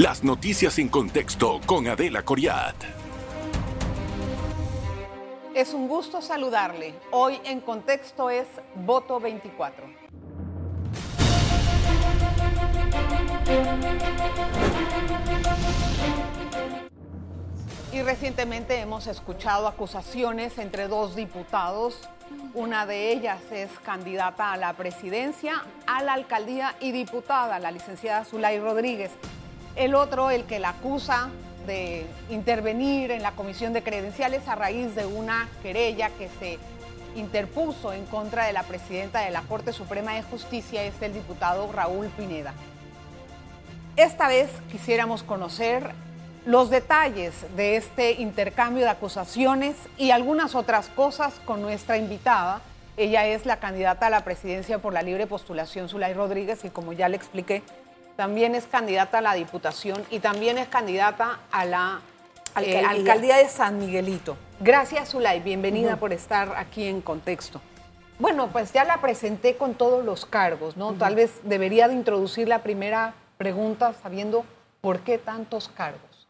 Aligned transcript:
Las 0.00 0.24
noticias 0.24 0.78
en 0.78 0.88
contexto 0.88 1.60
con 1.66 1.86
Adela 1.86 2.22
Coriat. 2.22 2.74
Es 5.54 5.74
un 5.74 5.88
gusto 5.88 6.22
saludarle. 6.22 6.94
Hoy 7.10 7.38
en 7.44 7.60
contexto 7.60 8.30
es 8.30 8.46
Voto 8.76 9.20
24. 9.20 9.84
Y 17.92 18.00
recientemente 18.00 18.80
hemos 18.80 19.06
escuchado 19.06 19.68
acusaciones 19.68 20.56
entre 20.56 20.88
dos 20.88 21.14
diputados. 21.14 22.08
Una 22.54 22.86
de 22.86 23.12
ellas 23.12 23.42
es 23.52 23.68
candidata 23.80 24.52
a 24.52 24.56
la 24.56 24.72
presidencia, 24.72 25.62
a 25.86 26.02
la 26.02 26.14
alcaldía 26.14 26.74
y 26.80 26.90
diputada, 26.90 27.58
la 27.58 27.70
licenciada 27.70 28.24
Zulay 28.24 28.60
Rodríguez. 28.60 29.10
El 29.80 29.94
otro, 29.94 30.30
el 30.30 30.44
que 30.44 30.58
la 30.58 30.68
acusa 30.68 31.30
de 31.66 32.04
intervenir 32.28 33.10
en 33.10 33.22
la 33.22 33.32
comisión 33.32 33.72
de 33.72 33.82
credenciales 33.82 34.46
a 34.46 34.54
raíz 34.54 34.94
de 34.94 35.06
una 35.06 35.48
querella 35.62 36.10
que 36.10 36.28
se 36.38 36.58
interpuso 37.16 37.94
en 37.94 38.04
contra 38.04 38.44
de 38.44 38.52
la 38.52 38.62
presidenta 38.64 39.20
de 39.20 39.30
la 39.30 39.40
Corte 39.40 39.72
Suprema 39.72 40.12
de 40.12 40.22
Justicia, 40.22 40.82
es 40.82 41.00
el 41.00 41.14
diputado 41.14 41.72
Raúl 41.72 42.08
Pineda. 42.08 42.52
Esta 43.96 44.28
vez 44.28 44.50
quisiéramos 44.70 45.22
conocer 45.22 45.92
los 46.44 46.68
detalles 46.68 47.32
de 47.56 47.76
este 47.76 48.20
intercambio 48.20 48.84
de 48.84 48.90
acusaciones 48.90 49.76
y 49.96 50.10
algunas 50.10 50.54
otras 50.54 50.88
cosas 50.88 51.40
con 51.46 51.62
nuestra 51.62 51.96
invitada. 51.96 52.60
Ella 52.98 53.26
es 53.26 53.46
la 53.46 53.56
candidata 53.60 54.08
a 54.08 54.10
la 54.10 54.24
presidencia 54.24 54.78
por 54.78 54.92
la 54.92 55.00
libre 55.00 55.26
postulación 55.26 55.88
Zulay 55.88 56.12
Rodríguez 56.12 56.66
y 56.66 56.68
como 56.68 56.92
ya 56.92 57.08
le 57.08 57.16
expliqué, 57.16 57.62
también 58.20 58.54
es 58.54 58.66
candidata 58.66 59.16
a 59.16 59.20
la 59.22 59.32
diputación 59.32 60.04
y 60.10 60.18
también 60.18 60.58
es 60.58 60.68
candidata 60.68 61.40
a 61.50 61.64
la 61.64 62.02
eh, 62.60 62.84
alcaldía, 62.86 63.38
de 63.38 63.48
San 63.48 63.78
Miguelito. 63.78 64.36
Gracias 64.60 65.12
Zulay, 65.12 65.40
bienvenida 65.40 65.96
por 65.96 66.12
estar 66.12 66.52
aquí 66.58 66.84
en 66.84 67.00
Contexto. 67.00 67.62
Bueno, 68.18 68.48
pues 68.52 68.74
ya 68.74 68.84
la 68.84 69.00
presenté 69.00 69.56
con 69.56 69.72
todos 69.72 70.04
los 70.04 70.26
cargos, 70.26 70.76
¿no? 70.76 70.92
Tal 70.92 71.14
vez 71.14 71.40
debería 71.44 71.88
de 71.88 71.94
introducir 71.94 72.46
la 72.46 72.58
primera 72.58 73.14
pregunta 73.38 73.94
sabiendo 74.02 74.44
por 74.82 75.00
qué 75.00 75.16
tantos 75.16 75.70
cargos. 75.70 76.28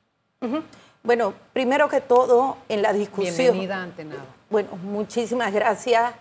Bueno, 1.03 1.35
primero 1.53 1.89
que 1.89 2.01
todo, 2.01 2.57
en 2.69 2.83
la 2.83 2.93
discusión. 2.93 3.35
Bienvenida 3.37 3.83
ante 3.83 4.05
nada. 4.05 4.27
Bueno, 4.49 4.77
muchísimas 4.77 5.53
gracias 5.53 6.15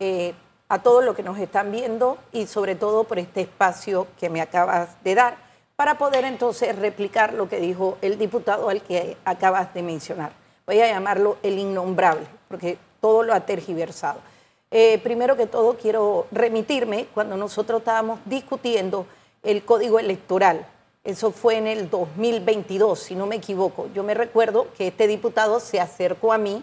eh, 0.00 0.34
a 0.72 0.82
todos 0.82 1.04
los 1.04 1.14
que 1.14 1.22
nos 1.22 1.38
están 1.38 1.70
viendo 1.70 2.16
y 2.32 2.46
sobre 2.46 2.74
todo 2.74 3.04
por 3.04 3.18
este 3.18 3.42
espacio 3.42 4.06
que 4.18 4.30
me 4.30 4.40
acabas 4.40 4.88
de 5.04 5.14
dar 5.14 5.36
para 5.76 5.98
poder 5.98 6.24
entonces 6.24 6.74
replicar 6.76 7.34
lo 7.34 7.46
que 7.46 7.60
dijo 7.60 7.98
el 8.00 8.16
diputado 8.16 8.70
al 8.70 8.80
que 8.80 9.18
acabas 9.26 9.74
de 9.74 9.82
mencionar. 9.82 10.32
Voy 10.66 10.80
a 10.80 10.86
llamarlo 10.86 11.36
el 11.42 11.58
innombrable, 11.58 12.26
porque 12.48 12.78
todo 13.02 13.22
lo 13.22 13.34
ha 13.34 13.40
tergiversado. 13.40 14.20
Eh, 14.70 14.98
primero 15.02 15.36
que 15.36 15.46
todo, 15.46 15.76
quiero 15.76 16.26
remitirme 16.32 17.06
cuando 17.12 17.36
nosotros 17.36 17.80
estábamos 17.80 18.20
discutiendo 18.24 19.04
el 19.42 19.64
código 19.64 19.98
electoral 19.98 20.66
eso 21.04 21.32
fue 21.32 21.56
en 21.56 21.66
el 21.66 21.90
2022, 21.90 22.96
si 22.96 23.16
no 23.16 23.26
me 23.26 23.34
equivoco. 23.34 23.88
Yo 23.92 24.04
me 24.04 24.14
recuerdo 24.14 24.68
que 24.78 24.86
este 24.86 25.08
diputado 25.08 25.58
se 25.58 25.80
acercó 25.80 26.32
a 26.32 26.38
mí 26.38 26.62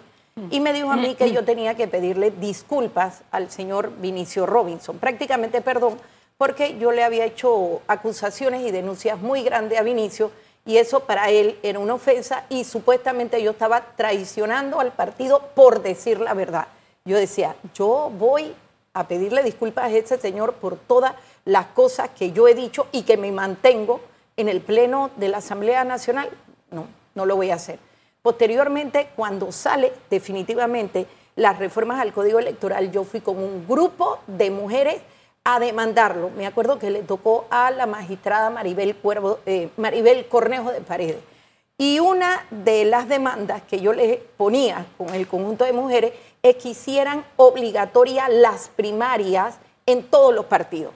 y 0.51 0.59
me 0.59 0.73
dijo 0.73 0.91
a 0.91 0.95
mí 0.95 1.15
que 1.15 1.31
yo 1.31 1.43
tenía 1.43 1.75
que 1.75 1.87
pedirle 1.87 2.31
disculpas 2.31 3.23
al 3.31 3.51
señor 3.51 3.91
Vinicio 3.99 4.45
Robinson, 4.45 4.97
prácticamente 4.97 5.61
perdón, 5.61 5.97
porque 6.37 6.77
yo 6.79 6.91
le 6.91 7.03
había 7.03 7.25
hecho 7.25 7.81
acusaciones 7.87 8.61
y 8.65 8.71
denuncias 8.71 9.19
muy 9.19 9.43
grandes 9.43 9.77
a 9.77 9.83
Vinicio 9.83 10.31
y 10.65 10.77
eso 10.77 11.01
para 11.01 11.29
él 11.29 11.57
era 11.63 11.79
una 11.79 11.95
ofensa 11.95 12.45
y 12.49 12.63
supuestamente 12.63 13.41
yo 13.43 13.51
estaba 13.51 13.81
traicionando 13.95 14.79
al 14.79 14.91
partido 14.91 15.49
por 15.55 15.81
decir 15.81 16.19
la 16.19 16.33
verdad. 16.33 16.67
Yo 17.05 17.17
decía, 17.17 17.55
yo 17.73 18.11
voy 18.17 18.53
a 18.93 19.07
pedirle 19.07 19.43
disculpas 19.43 19.85
a 19.85 19.97
ese 19.97 20.17
señor 20.17 20.53
por 20.53 20.77
todas 20.77 21.13
las 21.45 21.67
cosas 21.67 22.09
que 22.17 22.31
yo 22.31 22.47
he 22.47 22.55
dicho 22.55 22.87
y 22.91 23.03
que 23.03 23.17
me 23.17 23.31
mantengo 23.31 24.01
en 24.37 24.47
el 24.47 24.61
Pleno 24.61 25.09
de 25.17 25.29
la 25.29 25.37
Asamblea 25.37 25.83
Nacional, 25.83 26.29
no, 26.71 26.87
no 27.15 27.25
lo 27.25 27.35
voy 27.35 27.51
a 27.51 27.55
hacer. 27.55 27.79
Posteriormente, 28.21 29.09
cuando 29.15 29.51
sale 29.51 29.93
definitivamente 30.09 31.05
las 31.35 31.57
reformas 31.57 32.01
al 32.01 32.11
Código 32.11 32.39
Electoral, 32.39 32.91
yo 32.91 33.03
fui 33.05 33.21
con 33.21 33.37
un 33.37 33.65
grupo 33.67 34.19
de 34.27 34.51
mujeres 34.51 35.01
a 35.45 35.59
demandarlo. 35.59 36.29
Me 36.31 36.45
acuerdo 36.45 36.79
que 36.79 36.91
le 36.91 37.01
tocó 37.03 37.47
a 37.49 37.71
la 37.71 37.85
magistrada 37.85 38.49
Maribel, 38.49 38.95
eh, 39.45 39.69
Maribel 39.77 40.27
Cornejo 40.27 40.71
de 40.71 40.81
Paredes. 40.81 41.23
Y 41.77 42.01
una 42.01 42.45
de 42.51 42.83
las 42.83 43.07
demandas 43.07 43.61
que 43.61 43.79
yo 43.79 43.93
les 43.93 44.17
ponía 44.35 44.85
con 44.97 45.15
el 45.15 45.27
conjunto 45.27 45.63
de 45.63 45.71
mujeres 45.71 46.11
es 46.43 46.57
que 46.57 46.69
hicieran 46.69 47.23
obligatorias 47.37 48.27
las 48.29 48.67
primarias 48.67 49.59
en 49.91 50.03
todos 50.03 50.33
los 50.33 50.45
partidos, 50.45 50.93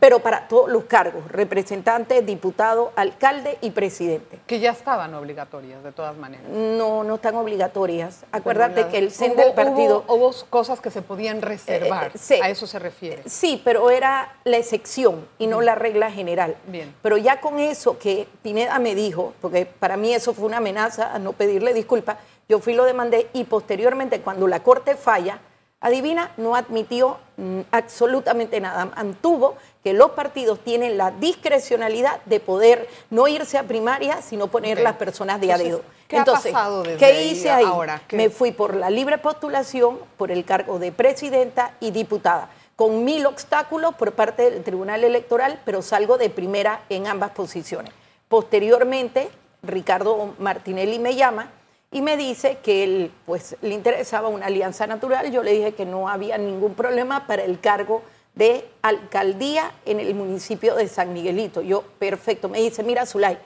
pero 0.00 0.18
para 0.18 0.48
todos 0.48 0.68
los 0.68 0.84
cargos, 0.84 1.26
representantes, 1.28 2.26
diputados, 2.26 2.90
alcalde 2.96 3.58
y 3.60 3.70
presidente. 3.70 4.40
Que 4.46 4.58
ya 4.58 4.72
estaban 4.72 5.14
obligatorias, 5.14 5.82
de 5.84 5.92
todas 5.92 6.16
maneras. 6.16 6.48
No, 6.48 7.04
no 7.04 7.14
están 7.14 7.36
obligatorias. 7.36 8.24
Acuérdate 8.32 8.88
que 8.88 8.98
el 8.98 9.12
CEN 9.12 9.36
del 9.36 9.52
partido... 9.52 10.04
Hubo, 10.08 10.32
cosas 10.50 10.80
que 10.80 10.90
se 10.90 11.02
podían 11.02 11.40
reservar, 11.42 12.12
eh, 12.14 12.18
eh, 12.30 12.40
a 12.42 12.48
eso 12.48 12.66
se 12.66 12.78
refiere. 12.78 13.22
Sí, 13.26 13.60
pero 13.64 13.90
era 13.90 14.34
la 14.44 14.56
excepción 14.56 15.26
y 15.38 15.46
no 15.46 15.60
la 15.60 15.74
regla 15.74 16.10
general. 16.10 16.56
Bien. 16.66 16.94
Pero 17.02 17.16
ya 17.16 17.40
con 17.40 17.58
eso 17.58 17.98
que 17.98 18.26
Pineda 18.42 18.78
me 18.78 18.94
dijo, 18.94 19.34
porque 19.40 19.66
para 19.66 19.96
mí 19.96 20.12
eso 20.12 20.34
fue 20.34 20.46
una 20.46 20.56
amenaza 20.56 21.14
a 21.14 21.18
no 21.18 21.32
pedirle 21.32 21.74
disculpas, 21.74 22.16
yo 22.48 22.58
fui 22.58 22.74
lo 22.74 22.84
demandé 22.84 23.28
y 23.32 23.44
posteriormente 23.44 24.20
cuando 24.20 24.48
la 24.48 24.62
Corte 24.62 24.96
falla, 24.96 25.38
Adivina, 25.82 26.30
no 26.36 26.54
admitió 26.54 27.18
mm, 27.36 27.60
absolutamente 27.72 28.60
nada. 28.60 28.86
Mantuvo 28.86 29.56
que 29.82 29.92
los 29.92 30.12
partidos 30.12 30.60
tienen 30.60 30.96
la 30.96 31.10
discrecionalidad 31.10 32.22
de 32.24 32.38
poder 32.38 32.88
no 33.10 33.26
irse 33.26 33.58
a 33.58 33.64
primaria, 33.64 34.22
sino 34.22 34.46
poner 34.46 34.80
las 34.80 34.94
personas 34.94 35.40
de 35.40 35.52
a 35.52 35.58
dedo. 35.58 35.82
¿Qué 36.06 36.18
Entonces, 36.18 36.52
ha 36.52 36.54
pasado 36.54 36.82
desde 36.84 36.98
¿qué 36.98 37.24
hice 37.24 37.50
ahí? 37.50 37.64
Ahora, 37.64 38.00
Me 38.12 38.30
fui 38.30 38.52
por 38.52 38.76
la 38.76 38.90
libre 38.90 39.18
postulación, 39.18 39.98
por 40.16 40.30
el 40.30 40.44
cargo 40.44 40.78
de 40.78 40.92
presidenta 40.92 41.74
y 41.80 41.90
diputada, 41.90 42.48
con 42.76 43.04
mil 43.04 43.26
obstáculos 43.26 43.94
por 43.96 44.12
parte 44.12 44.50
del 44.50 44.62
Tribunal 44.62 45.02
Electoral, 45.02 45.60
pero 45.64 45.82
salgo 45.82 46.16
de 46.16 46.30
primera 46.30 46.82
en 46.90 47.08
ambas 47.08 47.32
posiciones. 47.32 47.92
Posteriormente, 48.28 49.30
Ricardo 49.62 50.34
Martinelli 50.38 51.00
me 51.00 51.16
llama 51.16 51.50
y 51.92 52.00
me 52.00 52.16
dice 52.16 52.58
que 52.62 52.84
él 52.84 53.12
pues 53.26 53.56
le 53.60 53.74
interesaba 53.74 54.28
una 54.28 54.46
alianza 54.46 54.86
natural. 54.86 55.30
Yo 55.30 55.42
le 55.42 55.52
dije 55.52 55.74
que 55.74 55.84
no 55.84 56.08
había 56.08 56.38
ningún 56.38 56.74
problema 56.74 57.26
para 57.26 57.44
el 57.44 57.60
cargo 57.60 58.02
de 58.34 58.66
alcaldía 58.80 59.72
en 59.84 60.00
el 60.00 60.14
municipio 60.14 60.74
de 60.74 60.88
San 60.88 61.12
Miguelito. 61.12 61.60
Yo, 61.60 61.82
perfecto. 61.98 62.48
Me 62.48 62.60
dice, 62.62 62.82
mira, 62.82 63.04
Zulay, 63.04 63.38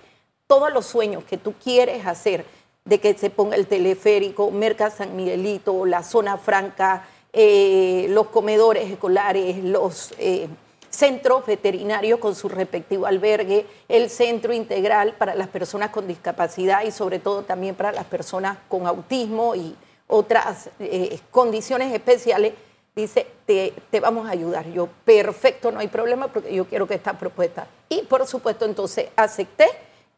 todos 0.47 0.73
los 0.73 0.87
sueños 0.87 1.25
que 1.25 1.37
tú 1.37 1.55
quieres 1.55 2.07
hacer 2.07 2.45
de 2.84 3.01
que 3.01 3.15
se 3.15 3.31
ponga 3.31 3.57
el 3.57 3.67
teleférico, 3.67 4.53
Merca 4.53 4.91
San 4.91 5.17
Miguelito, 5.17 5.84
la 5.84 6.05
zona 6.05 6.39
franca, 6.39 7.05
eh, 7.33 8.07
los 8.11 8.28
comedores 8.28 8.89
escolares, 8.89 9.63
los 9.65 10.15
eh, 10.19 10.47
centro 10.91 11.43
veterinario 11.47 12.21
con 12.21 12.35
su 12.35 12.49
respectivo 12.49 13.07
albergue, 13.07 13.67
el 13.89 14.11
centro 14.11 14.53
integral 14.53 15.15
para 15.15 15.35
las 15.35 15.49
personas 15.49 15.91
con 15.91 16.07
discapacidad 16.07 16.85
y 16.85 16.91
sobre 16.91 17.19
todo 17.19 17.43
también 17.43 17.75
para 17.75 17.93
las 17.93 18.05
personas 18.05 18.59
con 18.69 18.87
autismo 18.87 19.55
y 19.55 19.77
otras 20.09 20.71
eh, 20.79 21.19
condiciones 21.31 21.93
especiales, 21.93 22.55
dice, 22.95 23.27
te, 23.45 23.75
te, 23.91 24.01
vamos 24.01 24.29
a 24.29 24.31
ayudar. 24.31 24.69
Yo, 24.71 24.89
perfecto, 25.05 25.73
no 25.73 25.81
hay 25.81 25.89
problema 25.89 26.29
porque 26.29 26.55
yo 26.55 26.65
quiero 26.67 26.87
que 26.87 26.95
esta 26.95 27.19
propuesta. 27.19 27.67
Y 27.89 28.03
por 28.03 28.27
supuesto, 28.27 28.65
entonces 28.65 29.09
acepté 29.17 29.67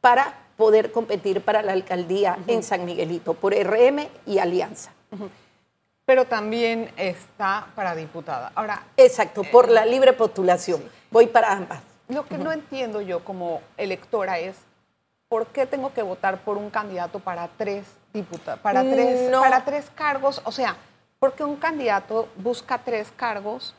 para 0.00 0.46
poder 0.56 0.92
competir 0.92 1.40
para 1.40 1.62
la 1.62 1.72
alcaldía 1.72 2.38
en 2.46 2.62
San 2.62 2.84
Miguelito 2.84 3.34
por 3.34 3.54
RM 3.54 4.08
y 4.26 4.38
Alianza 4.38 4.92
pero 6.08 6.24
también 6.24 6.90
está 6.96 7.66
para 7.74 7.94
diputada. 7.94 8.50
Ahora, 8.54 8.82
exacto, 8.96 9.42
por 9.44 9.68
la 9.68 9.84
libre 9.84 10.14
postulación. 10.14 10.82
Voy 11.10 11.26
para 11.26 11.52
ambas. 11.52 11.80
Lo 12.08 12.24
que 12.26 12.38
no 12.38 12.50
entiendo 12.50 13.02
yo 13.02 13.22
como 13.22 13.60
electora 13.76 14.38
es 14.38 14.56
por 15.28 15.48
qué 15.48 15.66
tengo 15.66 15.92
que 15.92 16.00
votar 16.00 16.38
por 16.38 16.56
un 16.56 16.70
candidato 16.70 17.18
para 17.18 17.50
tres 17.58 17.84
diputados, 18.14 18.58
para 18.60 18.80
tres, 18.80 19.30
para 19.30 19.66
tres 19.66 19.90
cargos, 19.94 20.40
o 20.46 20.50
sea, 20.50 20.76
¿por 21.18 21.34
qué 21.34 21.44
un 21.44 21.56
candidato 21.56 22.30
busca 22.36 22.78
tres 22.78 23.12
cargos 23.14 23.74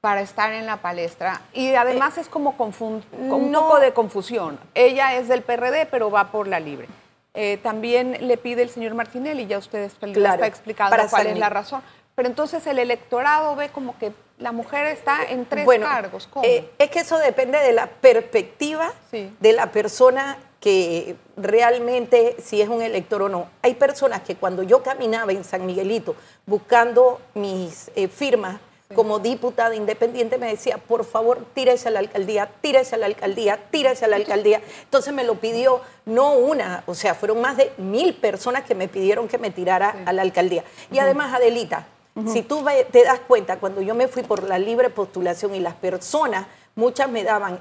para 0.00 0.20
estar 0.20 0.52
en 0.52 0.66
la 0.66 0.76
palestra 0.76 1.40
y 1.52 1.74
además 1.74 2.18
eh, 2.18 2.20
es 2.20 2.28
como 2.28 2.54
un 2.56 3.52
poco 3.52 3.80
de 3.80 3.92
confusión. 3.92 4.60
Ella 4.74 5.16
es 5.16 5.26
del 5.26 5.42
PRD, 5.42 5.86
pero 5.90 6.08
va 6.08 6.30
por 6.30 6.46
la 6.46 6.60
libre. 6.60 6.86
Eh, 7.34 7.58
también 7.62 8.16
le 8.20 8.36
pide 8.36 8.62
el 8.62 8.70
señor 8.70 8.94
Martinelli, 8.94 9.46
ya 9.46 9.58
ustedes 9.58 9.92
claro, 10.12 10.34
está 10.34 10.46
explicando 10.46 10.96
cuál 11.10 11.26
es 11.26 11.38
la 11.38 11.50
razón. 11.50 11.82
Pero 12.14 12.28
entonces 12.28 12.64
el 12.68 12.78
electorado 12.78 13.56
ve 13.56 13.70
como 13.70 13.98
que 13.98 14.12
la 14.38 14.52
mujer 14.52 14.86
está 14.86 15.24
en 15.24 15.44
tres 15.44 15.66
cargos. 15.80 16.28
Eh, 16.44 16.70
es 16.78 16.90
que 16.90 17.00
eso 17.00 17.18
depende 17.18 17.58
de 17.58 17.72
la 17.72 17.88
perspectiva 17.88 18.92
de 19.10 19.52
la 19.52 19.72
persona 19.72 20.38
que 20.60 21.16
realmente 21.36 22.36
si 22.42 22.62
es 22.62 22.68
un 22.68 22.82
elector 22.82 23.22
o 23.22 23.28
no. 23.28 23.48
Hay 23.62 23.74
personas 23.74 24.22
que 24.22 24.36
cuando 24.36 24.62
yo 24.62 24.82
caminaba 24.82 25.32
en 25.32 25.44
San 25.44 25.66
Miguelito 25.66 26.16
buscando 26.46 27.20
mis 27.34 27.90
eh, 27.96 28.08
firmas 28.08 28.60
como 28.94 29.18
diputada 29.18 29.74
independiente 29.74 30.38
me 30.38 30.48
decía, 30.48 30.78
por 30.78 31.04
favor, 31.04 31.44
tírese 31.54 31.88
a 31.88 31.90
la 31.90 31.98
alcaldía, 31.98 32.50
tírese 32.60 32.94
a 32.94 32.98
la 32.98 33.06
alcaldía, 33.06 33.58
tírese 33.70 34.04
a 34.04 34.08
la 34.08 34.16
alcaldía. 34.16 34.60
Entonces 34.84 35.12
me 35.12 35.24
lo 35.24 35.34
pidió 35.34 35.80
no 36.06 36.34
una, 36.34 36.84
o 36.86 36.94
sea, 36.94 37.14
fueron 37.14 37.40
más 37.40 37.56
de 37.56 37.72
mil 37.76 38.14
personas 38.14 38.64
que 38.64 38.74
me 38.74 38.88
pidieron 38.88 39.28
que 39.28 39.38
me 39.38 39.50
tirara 39.50 39.96
a 40.06 40.12
la 40.12 40.22
alcaldía. 40.22 40.64
Y 40.90 40.98
además, 40.98 41.34
Adelita, 41.34 41.86
si 42.26 42.42
tú 42.42 42.64
te 42.92 43.04
das 43.04 43.20
cuenta, 43.26 43.58
cuando 43.58 43.82
yo 43.82 43.94
me 43.94 44.06
fui 44.06 44.22
por 44.22 44.44
la 44.44 44.58
libre 44.58 44.88
postulación 44.88 45.54
y 45.54 45.60
las 45.60 45.74
personas 45.74 46.46
muchas 46.76 47.08
me 47.08 47.24
daban 47.24 47.60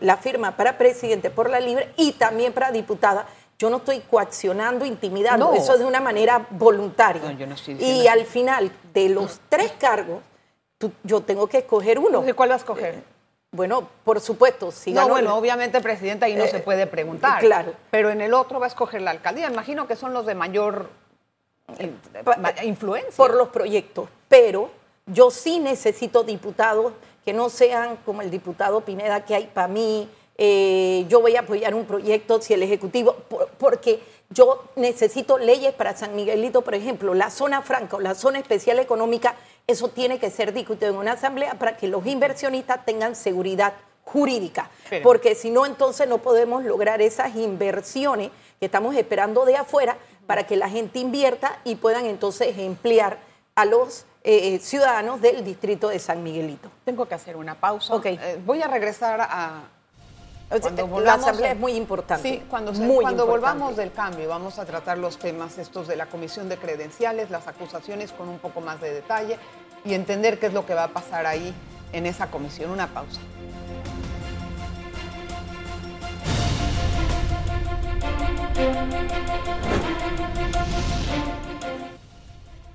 la 0.00 0.16
firma 0.16 0.56
para 0.56 0.78
presidente 0.78 1.30
por 1.30 1.50
la 1.50 1.60
libre 1.60 1.92
y 1.96 2.12
también 2.12 2.52
para 2.52 2.70
diputada. 2.72 3.26
Yo 3.58 3.68
no 3.68 3.76
estoy 3.76 4.00
coaccionando, 4.00 4.86
intimidando, 4.86 5.52
eso 5.52 5.74
es 5.74 5.80
de 5.80 5.84
una 5.84 6.00
manera 6.00 6.46
voluntaria. 6.50 7.22
y 7.78 8.06
al 8.06 8.24
final 8.24 8.72
de 8.94 9.10
los 9.10 9.40
tres 9.50 9.72
cargos, 9.78 10.20
yo 11.02 11.20
tengo 11.22 11.46
que 11.46 11.58
escoger 11.58 11.98
uno. 11.98 12.26
¿Y 12.26 12.32
cuál 12.32 12.50
vas 12.50 12.62
a 12.62 12.64
escoger? 12.64 12.94
Eh, 12.94 13.02
bueno, 13.52 13.88
por 14.04 14.20
supuesto, 14.20 14.70
si 14.70 14.92
No, 14.92 15.08
bueno, 15.08 15.36
obviamente, 15.36 15.80
presidenta, 15.80 16.26
ahí 16.26 16.36
no 16.36 16.46
se 16.46 16.58
eh, 16.58 16.60
puede 16.60 16.86
preguntar. 16.86 17.40
Claro. 17.40 17.74
Pero 17.90 18.10
en 18.10 18.20
el 18.20 18.32
otro 18.32 18.60
va 18.60 18.66
a 18.66 18.68
escoger 18.68 19.02
la 19.02 19.10
alcaldía. 19.10 19.50
Imagino 19.50 19.86
que 19.86 19.96
son 19.96 20.12
los 20.12 20.24
de 20.24 20.34
mayor 20.34 20.88
eh, 21.78 21.92
influencia. 22.62 23.16
Por 23.16 23.34
los 23.34 23.48
proyectos. 23.48 24.08
Pero 24.28 24.70
yo 25.06 25.30
sí 25.30 25.58
necesito 25.58 26.22
diputados 26.22 26.92
que 27.24 27.32
no 27.32 27.50
sean 27.50 27.96
como 28.04 28.22
el 28.22 28.30
diputado 28.30 28.80
Pineda 28.82 29.24
que 29.24 29.34
hay 29.34 29.46
para 29.46 29.68
mí, 29.68 30.08
eh, 30.42 31.04
yo 31.08 31.20
voy 31.20 31.36
a 31.36 31.40
apoyar 31.40 31.74
un 31.74 31.84
proyecto 31.84 32.40
si 32.40 32.54
el 32.54 32.62
Ejecutivo, 32.62 33.14
porque 33.58 34.00
yo 34.30 34.64
necesito 34.74 35.36
leyes 35.36 35.74
para 35.74 35.94
San 35.94 36.16
Miguelito, 36.16 36.62
por 36.62 36.74
ejemplo, 36.74 37.12
la 37.12 37.30
zona 37.30 37.60
franca 37.60 37.96
o 37.96 38.00
la 38.00 38.14
zona 38.14 38.38
especial 38.38 38.78
económica, 38.78 39.34
eso 39.70 39.88
tiene 39.88 40.18
que 40.18 40.30
ser 40.30 40.52
discutido 40.52 40.90
en 40.90 40.96
una 40.96 41.12
asamblea 41.12 41.54
para 41.54 41.76
que 41.76 41.88
los 41.88 42.06
inversionistas 42.06 42.84
tengan 42.84 43.16
seguridad 43.16 43.74
jurídica, 44.04 44.70
porque 45.02 45.34
si 45.34 45.50
no, 45.50 45.66
entonces 45.66 46.08
no 46.08 46.18
podemos 46.18 46.64
lograr 46.64 47.00
esas 47.00 47.36
inversiones 47.36 48.30
que 48.58 48.66
estamos 48.66 48.96
esperando 48.96 49.44
de 49.44 49.56
afuera 49.56 49.98
para 50.26 50.46
que 50.46 50.56
la 50.56 50.68
gente 50.68 50.98
invierta 50.98 51.60
y 51.64 51.76
puedan 51.76 52.06
entonces 52.06 52.58
emplear 52.58 53.18
a 53.54 53.64
los 53.64 54.06
eh, 54.24 54.58
ciudadanos 54.58 55.20
del 55.20 55.44
distrito 55.44 55.88
de 55.88 55.98
San 55.98 56.22
Miguelito. 56.22 56.70
Tengo 56.84 57.06
que 57.06 57.14
hacer 57.14 57.36
una 57.36 57.54
pausa. 57.54 57.94
Okay. 57.94 58.18
Eh, 58.20 58.40
voy 58.44 58.62
a 58.62 58.68
regresar 58.68 59.20
a... 59.20 59.62
Cuando 60.58 61.00
la 61.00 61.14
asamblea 61.14 61.52
es 61.52 61.58
muy 61.58 61.72
importante. 61.72 62.28
Sí, 62.28 62.42
cuando, 62.50 62.72
cuando 62.72 63.24
volvamos 63.24 63.76
del 63.76 63.92
cambio 63.92 64.28
vamos 64.28 64.58
a 64.58 64.64
tratar 64.64 64.98
los 64.98 65.16
temas 65.16 65.58
estos 65.58 65.86
de 65.86 65.94
la 65.94 66.06
comisión 66.06 66.48
de 66.48 66.56
credenciales, 66.56 67.30
las 67.30 67.46
acusaciones 67.46 68.10
con 68.10 68.28
un 68.28 68.40
poco 68.40 68.60
más 68.60 68.80
de 68.80 68.92
detalle 68.92 69.38
y 69.84 69.94
entender 69.94 70.40
qué 70.40 70.46
es 70.46 70.52
lo 70.52 70.66
que 70.66 70.74
va 70.74 70.84
a 70.84 70.88
pasar 70.88 71.24
ahí 71.26 71.54
en 71.92 72.04
esa 72.04 72.32
comisión. 72.32 72.70
Una 72.70 72.88
pausa. 72.88 73.20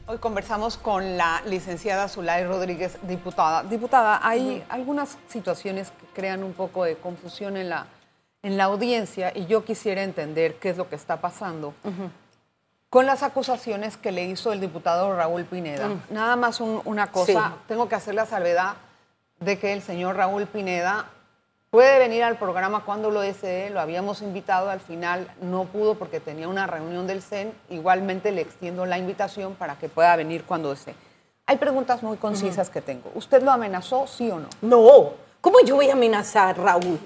Hoy 0.07 0.19
conversamos 0.19 0.77
con 0.77 1.17
la 1.17 1.41
licenciada 1.47 2.07
Zulay 2.07 2.45
Rodríguez, 2.45 2.99
diputada. 3.01 3.63
Diputada, 3.63 4.19
hay 4.21 4.63
algunas 4.69 5.17
situaciones 5.27 5.89
que 5.89 6.05
crean 6.13 6.43
un 6.43 6.53
poco 6.53 6.83
de 6.83 6.95
confusión 6.95 7.57
en 7.57 7.69
la, 7.69 7.87
en 8.43 8.55
la 8.55 8.65
audiencia 8.65 9.31
y 9.35 9.47
yo 9.47 9.65
quisiera 9.65 10.03
entender 10.03 10.59
qué 10.59 10.69
es 10.69 10.77
lo 10.77 10.87
que 10.89 10.95
está 10.95 11.21
pasando 11.21 11.73
con 12.91 13.07
las 13.07 13.23
acusaciones 13.23 13.97
que 13.97 14.11
le 14.11 14.25
hizo 14.25 14.53
el 14.53 14.61
diputado 14.61 15.15
Raúl 15.15 15.43
Pineda. 15.43 15.89
Nada 16.11 16.35
más 16.35 16.61
una 16.61 17.11
cosa, 17.11 17.53
tengo 17.67 17.89
que 17.89 17.95
hacer 17.95 18.13
la 18.13 18.27
salvedad 18.27 18.75
de 19.39 19.57
que 19.57 19.73
el 19.73 19.81
señor 19.81 20.17
Raúl 20.17 20.45
Pineda 20.45 21.09
Puede 21.75 21.99
venir 21.99 22.23
al 22.23 22.37
programa 22.37 22.85
cuando 22.85 23.11
lo 23.11 23.19
desee, 23.19 23.69
lo 23.69 23.81
habíamos 23.81 24.21
invitado, 24.21 24.69
al 24.69 24.79
final 24.79 25.29
no 25.41 25.65
pudo 25.65 25.95
porque 25.95 26.21
tenía 26.21 26.47
una 26.47 26.67
reunión 26.67 27.05
del 27.05 27.21
CEN, 27.21 27.51
igualmente 27.69 28.31
le 28.31 28.39
extiendo 28.39 28.85
la 28.85 28.97
invitación 28.97 29.55
para 29.55 29.77
que 29.77 29.89
pueda 29.89 30.15
venir 30.15 30.45
cuando 30.45 30.69
desee. 30.69 30.95
Hay 31.45 31.57
preguntas 31.57 32.01
muy 32.01 32.15
concisas 32.15 32.69
que 32.69 32.79
tengo. 32.79 33.11
¿Usted 33.13 33.43
lo 33.43 33.51
amenazó, 33.51 34.07
sí 34.07 34.31
o 34.31 34.39
no? 34.39 34.47
No. 34.61 35.15
¿Cómo 35.41 35.59
yo 35.65 35.75
voy 35.75 35.89
a 35.89 35.93
amenazar, 35.95 36.57
Raúl? 36.57 36.97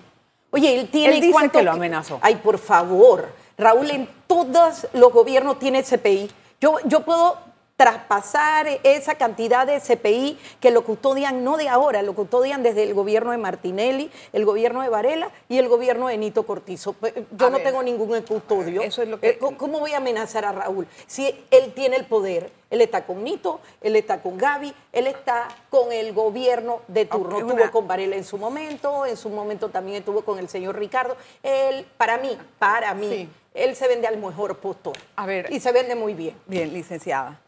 Oye, 0.51 0.79
él 0.79 0.87
tiene... 0.91 1.15
Él 1.15 1.21
dice 1.21 1.49
que 1.49 1.63
lo 1.63 1.71
amenazó. 1.71 2.19
Ay, 2.21 2.35
por 2.35 2.59
favor. 2.59 3.27
Raúl 3.57 3.89
en 3.89 4.07
todos 4.27 4.85
los 4.93 5.11
gobiernos 5.11 5.57
tiene 5.57 5.81
CPI. 5.81 6.29
Yo, 6.61 6.75
yo 6.85 6.99
puedo 6.99 7.39
traspasar 7.79 8.67
esa 8.83 9.15
cantidad 9.15 9.65
de 9.65 9.79
CPI 9.79 10.37
que 10.59 10.69
lo 10.69 10.83
custodian 10.83 11.45
no 11.45 11.55
de 11.55 11.69
ahora, 11.69 12.01
lo 12.01 12.13
custodian 12.13 12.61
desde 12.61 12.83
el 12.83 12.93
gobierno 12.93 13.31
de 13.31 13.37
Martinelli, 13.37 14.11
el 14.33 14.43
gobierno 14.43 14.81
de 14.81 14.89
Varela 14.89 15.31
y 15.47 15.59
el 15.59 15.69
gobierno 15.69 16.09
de 16.09 16.17
Nito 16.17 16.43
Cortizo. 16.43 16.91
Pues, 16.91 17.13
yo 17.15 17.49
no 17.49 17.59
tengo 17.59 17.81
ningún 17.81 18.21
custodio. 18.23 18.81
Eso 18.81 19.01
es 19.01 19.07
lo 19.07 19.17
que... 19.21 19.29
Eh, 19.29 19.39
¿Cómo 19.39 19.79
voy 19.79 19.93
a 19.93 19.97
amenazar 19.97 20.43
a 20.43 20.51
Raúl? 20.51 20.87
Si 21.07 21.33
él 21.51 21.71
tiene 21.73 21.95
el 21.95 22.05
poder, 22.05 22.51
él 22.69 22.81
está 22.81 23.05
con 23.05 23.23
Nito, 23.23 23.61
él 23.79 23.95
está 23.95 24.21
con 24.21 24.37
Gaby, 24.37 24.73
él 24.91 25.07
está 25.07 25.47
con 25.69 25.93
el 25.93 26.11
gobierno 26.11 26.81
de 26.89 27.05
turno. 27.05 27.39
Estuvo 27.39 27.71
con 27.71 27.87
Varela 27.87 28.17
en 28.17 28.25
su 28.25 28.37
momento, 28.37 29.05
en 29.05 29.15
su 29.15 29.29
momento 29.29 29.69
también 29.69 29.99
estuvo 29.99 30.23
con 30.23 30.37
el 30.37 30.49
señor 30.49 30.77
Ricardo. 30.77 31.15
Él, 31.43 31.87
para 31.95 32.17
mí, 32.17 32.37
para 32.59 32.93
mí, 32.93 33.29
él 33.53 33.73
se 33.77 33.87
vende 33.87 34.05
al 34.05 34.17
mejor 34.17 34.57
postor. 34.57 34.97
A 35.15 35.25
ver. 35.25 35.47
Y 35.49 35.61
se 35.61 35.71
vende 35.71 35.95
muy 35.95 36.13
bien. 36.13 36.35
Bien, 36.45 36.73
licenciada. 36.73 37.39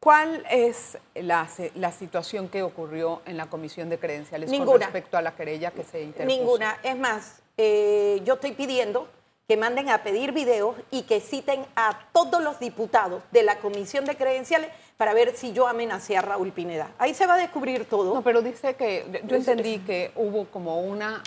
¿Cuál 0.00 0.44
es 0.48 0.96
la, 1.14 1.48
situación 1.90 2.48
que 2.48 2.62
ocurrió 2.62 3.20
en 3.26 3.36
la 3.36 3.46
Comisión 3.46 3.88
de 3.88 3.98
Credenciales 3.98 4.50
con 4.50 4.80
respecto 4.80 5.16
a 5.16 5.22
la 5.22 5.34
querella 5.34 5.72
que 5.72 5.82
se 5.82 6.02
interpuso? 6.02 6.38
Ninguna. 6.38 6.78
Es 6.84 6.96
más, 6.96 7.40
eh, 7.56 8.20
yo 8.24 8.34
estoy 8.34 8.52
pidiendo 8.52 9.08
que 9.48 9.56
manden 9.56 9.88
a 9.88 10.04
pedir 10.04 10.32
videos 10.32 10.76
y 10.90 11.02
que 11.02 11.20
citen 11.20 11.66
a 11.74 11.98
todos 12.12 12.42
los 12.42 12.60
diputados 12.60 13.22
de 13.32 13.42
la 13.42 13.58
Comisión 13.58 14.04
de 14.04 14.16
Credenciales 14.16 14.70
para 14.96 15.14
ver 15.14 15.34
si 15.34 15.52
yo 15.52 15.66
amenacé 15.66 16.16
a 16.16 16.22
Raúl 16.22 16.52
Pineda. 16.52 16.92
Ahí 16.98 17.12
se 17.12 17.26
va 17.26 17.34
a 17.34 17.38
descubrir 17.38 17.86
todo. 17.86 18.14
No, 18.14 18.22
pero 18.22 18.40
dice 18.40 18.76
que, 18.76 19.22
yo 19.26 19.36
entendí 19.36 19.78
que 19.80 20.12
hubo 20.14 20.44
como 20.46 20.80
una 20.82 21.22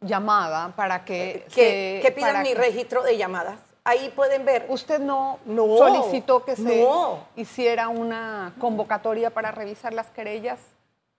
llamada 0.00 0.74
para 0.74 1.04
que... 1.04 1.46
Que, 1.54 2.00
que 2.02 2.10
pidan 2.10 2.42
mi 2.42 2.54
registro 2.54 3.02
de 3.02 3.16
llamadas 3.16 3.60
ahí 3.86 4.12
pueden 4.14 4.44
ver. 4.44 4.66
¿Usted 4.68 4.98
no, 4.98 5.38
solicitó 5.46 6.44
que 6.44 6.56
se 6.56 6.86
hiciera 7.36 7.88
una 7.88 8.54
convocatoria 8.58 9.30
para 9.30 9.52
revisar 9.52 9.94
las 9.94 10.10
querellas 10.10 10.58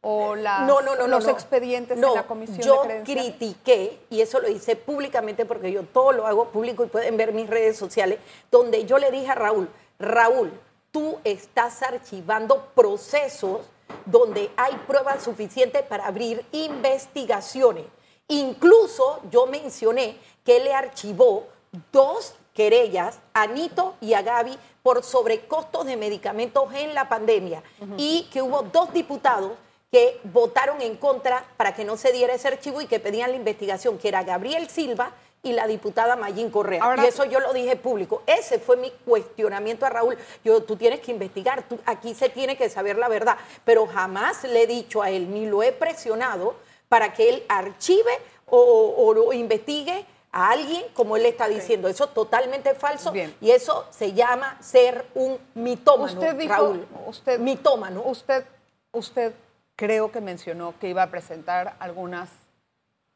o 0.02 0.36
las, 0.36 0.70
los 1.08 1.28
expedientes 1.28 2.00
de 2.00 2.14
la 2.14 2.28
comisión 2.28 2.62
yo 2.62 2.84
de 2.84 3.02
critiqué, 3.04 4.00
y 4.10 4.22
eso 4.22 4.40
lo 4.40 4.48
hice 4.48 4.76
públicamente 4.76 5.46
porque 5.46 5.72
yo 5.72 5.84
todo 5.84 6.12
lo 6.12 6.28
hago 6.28 6.50
público 6.50 6.84
y 6.84 6.88
pueden 6.88 7.18
ver 7.18 7.34
mis 7.34 7.50
redes 7.50 7.78
sociales, 7.78 8.20
donde 8.52 8.86
yo 8.86 9.00
le 9.00 9.12
dije 9.12 9.32
a 9.32 9.36
Raúl, 9.36 9.70
Raúl, 9.98 10.52
tú 10.92 11.18
estás 11.24 11.82
archivando 11.82 12.68
procesos 12.76 13.62
donde 14.06 14.52
hay 14.56 14.76
pruebas 14.88 15.24
suficientes 15.24 15.82
para 15.84 16.06
abrir 16.06 16.46
investigaciones. 16.52 17.86
Incluso 18.28 19.22
yo 19.32 19.48
mencioné 19.48 20.18
que 20.44 20.58
él 20.58 20.66
le 20.66 20.74
archivó 20.74 21.48
dos 21.92 22.36
querellas 22.58 23.20
a 23.36 23.46
Nito 23.46 23.94
y 24.02 24.16
a 24.16 24.24
Gaby 24.24 24.58
por 24.82 25.04
sobrecostos 25.04 25.86
de 25.86 25.96
medicamentos 25.96 26.74
en 26.74 26.96
la 26.96 27.08
pandemia 27.08 27.62
y 27.98 28.28
que 28.34 28.42
hubo 28.42 28.64
dos 28.64 28.92
diputados 28.94 29.52
que 29.92 30.20
votaron 30.24 30.82
en 30.82 30.98
contra 30.98 31.46
para 31.56 31.76
que 31.76 31.86
no 31.86 31.98
se 31.98 32.12
diera 32.12 32.34
ese 32.34 32.48
archivo 32.48 32.82
y 32.82 32.88
que 32.88 33.00
pedían 33.00 33.30
la 33.30 33.38
investigación, 33.38 34.00
que 34.00 34.08
era 34.08 34.24
Gabriel 34.24 34.68
Silva 34.70 35.12
y 35.44 35.54
la 35.54 35.68
diputada 35.68 36.16
Mayín 36.16 36.50
Correa. 36.50 36.96
y 36.98 37.06
eso 37.06 37.26
yo 37.26 37.40
lo 37.40 37.54
dije 37.54 37.76
público. 37.76 38.24
Ese 38.26 38.58
fue 38.58 38.76
mi 38.76 38.90
cuestionamiento 39.06 39.86
a 39.86 39.90
Raúl. 39.90 40.18
Yo, 40.44 40.64
tú 40.64 40.76
tienes 40.78 41.02
que 41.02 41.12
investigar, 41.12 41.62
tú, 41.70 41.78
aquí 41.86 42.16
se 42.16 42.30
tiene 42.30 42.58
que 42.58 42.70
saber 42.70 42.98
la 42.98 43.08
verdad. 43.08 43.38
Pero 43.66 43.86
jamás 43.86 44.44
le 44.46 44.64
he 44.64 44.68
dicho 44.68 45.04
a 45.04 45.12
él, 45.12 45.32
ni 45.32 45.46
lo 45.46 45.62
he 45.62 45.74
presionado 45.74 46.56
para 46.90 47.14
que 47.14 47.30
él 47.30 47.44
archive 47.50 48.18
o, 48.48 48.96
o 48.98 49.32
investigue 49.34 50.08
a 50.32 50.52
alguien 50.52 50.84
como 50.94 51.18
él 51.18 51.26
está 51.26 51.48
diciendo. 51.48 51.88
Eso 51.88 52.06
es 52.06 52.14
totalmente 52.14 52.74
falso 52.76 53.14
y 53.42 53.52
eso 53.52 53.88
se 53.90 54.14
llama 54.14 54.58
ser 54.62 55.06
un 55.16 55.38
mitómano, 55.56 56.14
usted 56.14 56.36
dijo, 56.36 56.54
Raúl. 56.54 56.88
Usted, 57.08 57.40
mitómano. 57.40 58.04
Usted, 58.04 58.46
usted 58.92 59.34
creo 59.76 60.12
que 60.12 60.22
mencionó 60.22 60.74
que 60.80 60.90
iba 60.90 61.04
a 61.04 61.10
presentar 61.10 61.76
algunas 61.80 62.30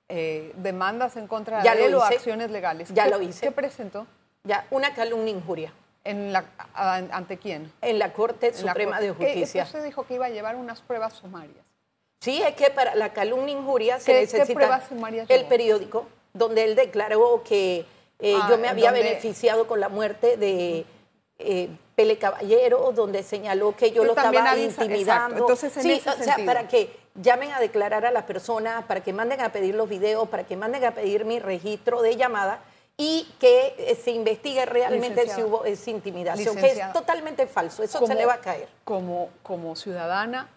eh, 0.09 0.53
demandas 0.57 1.15
en 1.15 1.27
contra 1.27 1.63
ya 1.63 1.75
de 1.75 1.85
él 1.85 1.95
o 1.95 2.03
acciones 2.03 2.51
legales. 2.51 2.89
Ya 2.93 3.07
lo 3.07 3.21
hice. 3.21 3.47
¿Qué 3.47 3.51
presentó? 3.51 4.07
Ya, 4.43 4.65
una 4.71 4.93
calumnia 4.93 5.33
injuria. 5.33 5.73
¿En 6.03 6.33
la, 6.33 6.45
¿Ante 6.73 7.37
quién? 7.37 7.71
En 7.81 7.99
la 7.99 8.11
Corte 8.11 8.53
Suprema 8.53 8.99
de 8.99 9.11
Justicia. 9.11 9.63
Usted 9.63 9.83
dijo 9.83 10.03
que 10.05 10.15
iba 10.15 10.25
a 10.25 10.29
llevar 10.29 10.55
unas 10.55 10.81
pruebas 10.81 11.13
sumarias. 11.13 11.63
Sí, 12.19 12.41
es 12.41 12.55
que 12.55 12.69
para 12.69 12.95
la 12.95 13.13
calumnia 13.13 13.55
injuria 13.55 13.99
se 13.99 14.13
necesita 14.13 14.81
el 15.27 15.45
periódico, 15.45 16.07
donde 16.33 16.63
él 16.63 16.75
declaró 16.75 17.43
que 17.43 17.85
Eh, 18.23 18.35
Ah, 18.39 18.45
yo 18.51 18.57
me 18.59 18.67
¿en 18.67 18.73
había 18.73 18.91
beneficiado 18.91 19.65
con 19.65 19.79
la 19.79 19.89
muerte 19.89 20.37
de 20.37 20.85
eh, 21.39 21.69
Pele 21.95 22.19
Caballero, 22.19 22.91
donde 22.93 23.23
señaló 23.23 23.75
que 23.75 23.89
yo 23.89 24.03
lo 24.03 24.11
estaba 24.11 24.29
avisa- 24.29 24.59
intimidando. 24.83 24.99
exacto. 24.99 25.37
Entonces, 25.39 25.77
en 25.77 25.81
sí, 25.83 25.91
ese 25.93 26.09
o 26.11 26.13
sea, 26.23 26.37
para 26.45 26.67
que 26.67 26.95
llamen 27.15 27.51
a 27.51 27.59
declarar 27.59 28.05
a 28.05 28.11
las 28.11 28.25
personas, 28.25 28.85
para 28.85 29.01
que 29.01 29.11
manden 29.11 29.41
a 29.41 29.51
pedir 29.51 29.73
los 29.73 29.89
videos, 29.89 30.29
para 30.29 30.43
que 30.45 30.55
manden 30.55 30.85
a 30.85 30.91
pedir 30.91 31.25
mi 31.25 31.39
registro 31.39 32.03
de 32.03 32.15
llamada 32.15 32.59
y 32.95 33.27
que 33.39 33.73
eh, 33.79 33.95
se 33.95 34.11
investigue 34.11 34.67
realmente 34.67 35.27
si 35.27 35.41
hubo 35.41 35.65
esa 35.65 35.89
intimidación, 35.89 36.55
que 36.57 36.67
es 36.73 36.93
totalmente 36.93 37.47
falso. 37.47 37.81
Eso 37.81 38.05
se 38.05 38.13
le 38.13 38.27
va 38.27 38.35
a 38.35 38.39
caer. 38.39 38.67
Como, 38.83 39.29
como 39.41 39.75
ciudadana, 39.75 40.47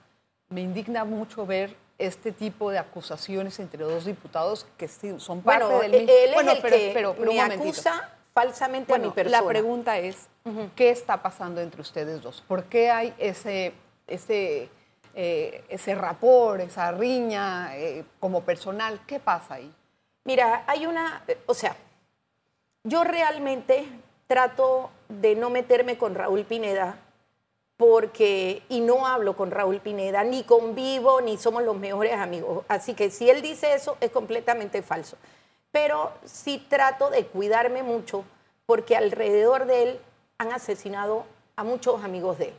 me 0.50 0.60
indigna 0.60 1.04
mucho 1.06 1.46
ver 1.46 1.74
este 1.98 2.32
tipo 2.32 2.70
de 2.70 2.78
acusaciones 2.78 3.58
entre 3.60 3.84
dos 3.84 4.04
diputados 4.04 4.66
que 4.76 4.88
son 4.88 5.42
parte 5.42 5.64
Bueno, 5.64 5.80
del 5.80 5.94
él 5.94 6.00
mismo. 6.06 6.14
es 6.18 6.34
Bueno, 6.34 6.52
el 6.52 6.62
pero, 6.62 6.76
que 6.76 6.90
pero- 6.94 7.14
pero 7.14 7.32
me 7.32 7.40
acusa 7.40 8.10
falsamente 8.32 8.92
a 8.92 8.98
mi 8.98 9.10
persona. 9.10 9.40
la 9.40 9.46
pregunta 9.46 9.98
es, 9.98 10.28
¿qué 10.74 10.90
está 10.90 11.22
pasando 11.22 11.60
entre 11.60 11.80
ustedes 11.80 12.20
dos? 12.22 12.42
¿Por 12.48 12.64
qué 12.64 12.90
hay 12.90 13.14
ese, 13.18 13.72
ese, 14.08 14.68
eh, 15.14 15.64
ese 15.68 15.94
rapor, 15.94 16.60
esa 16.60 16.90
riña 16.90 17.76
eh, 17.76 18.04
como 18.18 18.42
personal? 18.42 19.00
¿Qué 19.06 19.20
pasa 19.20 19.54
ahí? 19.54 19.72
Mira, 20.24 20.64
hay 20.66 20.86
una, 20.86 21.22
o 21.46 21.54
sea, 21.54 21.76
yo 22.82 23.04
realmente 23.04 23.86
trato 24.26 24.90
de 25.08 25.36
no 25.36 25.48
meterme 25.50 25.96
con 25.96 26.14
Raúl 26.16 26.44
Pineda 26.44 26.98
porque, 27.76 28.62
y 28.68 28.80
no 28.80 29.06
hablo 29.06 29.36
con 29.36 29.50
Raúl 29.50 29.80
Pineda, 29.80 30.22
ni 30.24 30.44
convivo, 30.44 31.20
ni 31.20 31.36
somos 31.36 31.62
los 31.64 31.76
mejores 31.76 32.14
amigos. 32.14 32.64
Así 32.68 32.94
que 32.94 33.10
si 33.10 33.28
él 33.28 33.42
dice 33.42 33.74
eso, 33.74 33.96
es 34.00 34.10
completamente 34.10 34.82
falso. 34.82 35.16
Pero 35.72 36.12
sí 36.24 36.64
trato 36.68 37.10
de 37.10 37.26
cuidarme 37.26 37.82
mucho 37.82 38.24
porque 38.66 38.96
alrededor 38.96 39.66
de 39.66 39.82
él 39.82 40.00
han 40.38 40.52
asesinado 40.52 41.24
a 41.56 41.64
muchos 41.64 42.02
amigos 42.04 42.38
de 42.38 42.48
él. 42.48 42.54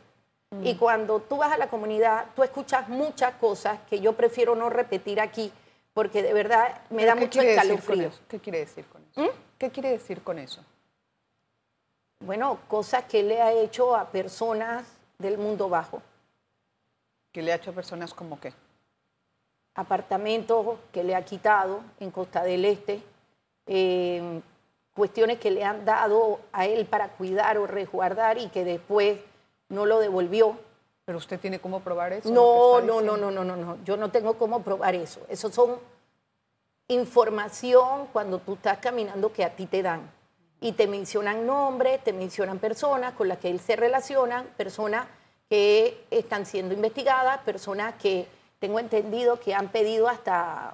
Y 0.62 0.76
cuando 0.76 1.20
tú 1.20 1.38
vas 1.38 1.52
a 1.52 1.58
la 1.58 1.68
comunidad, 1.68 2.26
tú 2.36 2.42
escuchas 2.42 2.88
muchas 2.88 3.34
cosas 3.34 3.80
que 3.90 4.00
yo 4.00 4.12
prefiero 4.12 4.54
no 4.54 4.70
repetir 4.70 5.20
aquí 5.20 5.52
porque 5.92 6.22
de 6.22 6.32
verdad 6.32 6.82
me 6.90 7.02
¿Pero 7.02 7.14
da 7.14 7.14
mucho 7.14 7.40
escalofrío. 7.40 8.10
¿Qué 8.28 8.38
quiere 8.38 8.60
decir 8.60 8.84
con 8.86 9.02
eso? 9.10 9.20
¿Mm? 9.22 9.34
¿Qué 9.58 9.70
quiere 9.70 9.90
decir 9.90 10.22
con 10.22 10.38
eso? 10.38 10.62
Bueno, 12.20 12.60
cosas 12.68 13.04
que 13.04 13.22
le 13.22 13.42
ha 13.42 13.52
hecho 13.52 13.96
a 13.96 14.10
personas 14.10 14.86
del 15.18 15.38
mundo 15.38 15.68
bajo. 15.68 16.02
¿Que 17.32 17.42
le 17.42 17.52
ha 17.52 17.56
hecho 17.56 17.70
a 17.70 17.74
personas 17.74 18.14
como 18.14 18.40
qué? 18.40 18.52
apartamentos 19.76 20.78
que 20.90 21.04
le 21.04 21.14
ha 21.14 21.24
quitado 21.24 21.80
en 22.00 22.10
Costa 22.10 22.42
del 22.42 22.64
Este, 22.64 23.02
eh, 23.66 24.40
cuestiones 24.94 25.38
que 25.38 25.50
le 25.50 25.62
han 25.62 25.84
dado 25.84 26.40
a 26.52 26.66
él 26.66 26.86
para 26.86 27.10
cuidar 27.10 27.58
o 27.58 27.66
resguardar 27.66 28.38
y 28.38 28.48
que 28.48 28.64
después 28.64 29.18
no 29.68 29.84
lo 29.84 30.00
devolvió. 30.00 30.58
¿Pero 31.04 31.18
usted 31.18 31.38
tiene 31.38 31.60
cómo 31.60 31.80
probar 31.80 32.14
eso? 32.14 32.30
No, 32.30 32.80
no, 32.80 33.00
no, 33.00 33.16
no, 33.16 33.30
no, 33.30 33.44
no, 33.44 33.54
no. 33.54 33.78
Yo 33.84 33.96
no 33.96 34.10
tengo 34.10 34.38
cómo 34.38 34.62
probar 34.62 34.94
eso. 34.94 35.20
Eso 35.28 35.52
son 35.52 35.78
información 36.88 38.08
cuando 38.12 38.38
tú 38.38 38.54
estás 38.54 38.78
caminando 38.78 39.32
que 39.32 39.44
a 39.44 39.54
ti 39.54 39.66
te 39.66 39.82
dan. 39.82 40.10
Y 40.60 40.72
te 40.72 40.86
mencionan 40.86 41.46
nombres, 41.46 42.02
te 42.02 42.12
mencionan 42.12 42.58
personas 42.58 43.12
con 43.14 43.28
las 43.28 43.38
que 43.38 43.50
él 43.50 43.60
se 43.60 43.76
relaciona, 43.76 44.44
personas 44.56 45.06
que 45.48 46.04
están 46.10 46.46
siendo 46.46 46.74
investigadas, 46.74 47.38
personas 47.40 47.94
que 47.94 48.26
tengo 48.58 48.78
entendido 48.78 49.38
que 49.38 49.54
han 49.54 49.68
pedido 49.68 50.08
hasta, 50.08 50.72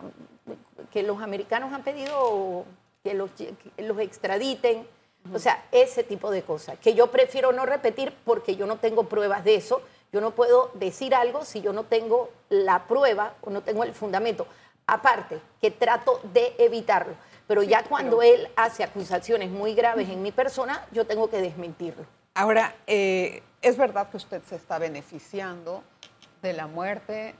que 0.90 1.02
los 1.02 1.20
americanos 1.20 1.72
han 1.72 1.82
pedido 1.82 2.64
que 3.02 3.14
los, 3.14 3.30
que 3.32 3.82
los 3.82 3.98
extraditen. 3.98 4.86
O 5.32 5.38
sea, 5.38 5.64
ese 5.70 6.02
tipo 6.02 6.30
de 6.32 6.42
cosas, 6.42 6.78
que 6.78 6.94
yo 6.94 7.08
prefiero 7.08 7.52
no 7.52 7.64
repetir 7.64 8.12
porque 8.24 8.56
yo 8.56 8.66
no 8.66 8.78
tengo 8.78 9.04
pruebas 9.04 9.44
de 9.44 9.54
eso. 9.54 9.80
Yo 10.12 10.20
no 10.20 10.32
puedo 10.32 10.70
decir 10.74 11.14
algo 11.14 11.44
si 11.44 11.62
yo 11.62 11.72
no 11.72 11.84
tengo 11.84 12.28
la 12.50 12.86
prueba 12.86 13.34
o 13.40 13.50
no 13.50 13.62
tengo 13.62 13.84
el 13.84 13.94
fundamento. 13.94 14.46
Aparte, 14.86 15.40
que 15.60 15.70
trato 15.70 16.20
de 16.34 16.54
evitarlo. 16.58 17.14
Pero 17.46 17.62
ya 17.62 17.82
cuando 17.84 18.22
él 18.22 18.48
hace 18.56 18.84
acusaciones 18.84 19.50
muy 19.50 19.74
graves 19.74 20.08
en 20.08 20.22
mi 20.22 20.32
persona, 20.32 20.86
yo 20.92 21.06
tengo 21.06 21.28
que 21.30 21.38
desmentirlo. 21.40 22.04
Ahora, 22.34 22.74
eh, 22.86 23.42
¿es 23.60 23.76
verdad 23.76 24.08
que 24.08 24.16
usted 24.16 24.42
se 24.48 24.56
está 24.56 24.78
beneficiando 24.78 25.82
de 26.40 26.52
la 26.54 26.66
muerte 26.66 27.34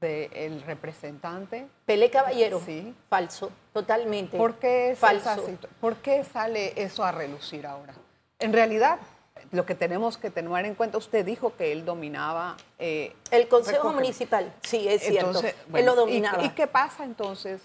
del 0.00 0.62
representante? 0.62 1.66
Pelé 1.84 2.10
Caballero, 2.10 2.60
Sí. 2.64 2.94
falso, 3.10 3.50
totalmente. 3.72 4.38
¿Por 4.38 4.54
qué, 4.54 4.92
es 4.92 4.98
falso. 4.98 5.44
¿Por 5.80 5.96
qué 5.96 6.24
sale 6.24 6.72
eso 6.76 7.04
a 7.04 7.12
relucir 7.12 7.66
ahora? 7.66 7.94
En 8.38 8.52
realidad, 8.52 8.98
lo 9.50 9.66
que 9.66 9.74
tenemos 9.74 10.16
que 10.16 10.30
tener 10.30 10.64
en 10.66 10.74
cuenta, 10.76 10.98
usted 10.98 11.24
dijo 11.26 11.54
que 11.56 11.72
él 11.72 11.84
dominaba... 11.84 12.56
eh, 12.78 13.14
El 13.30 13.48
Consejo 13.48 13.88
recoge- 13.90 13.94
Municipal, 13.94 14.52
sí, 14.62 14.88
es 14.88 15.02
cierto. 15.02 15.26
Entonces, 15.26 15.52
él 15.52 15.70
bueno, 15.72 15.94
lo 15.94 16.02
¿y- 16.02 16.06
dominaba. 16.06 16.44
¿Y, 16.44 16.50
qué 16.50 16.66
pasa 16.68 17.04
entonces 17.04 17.60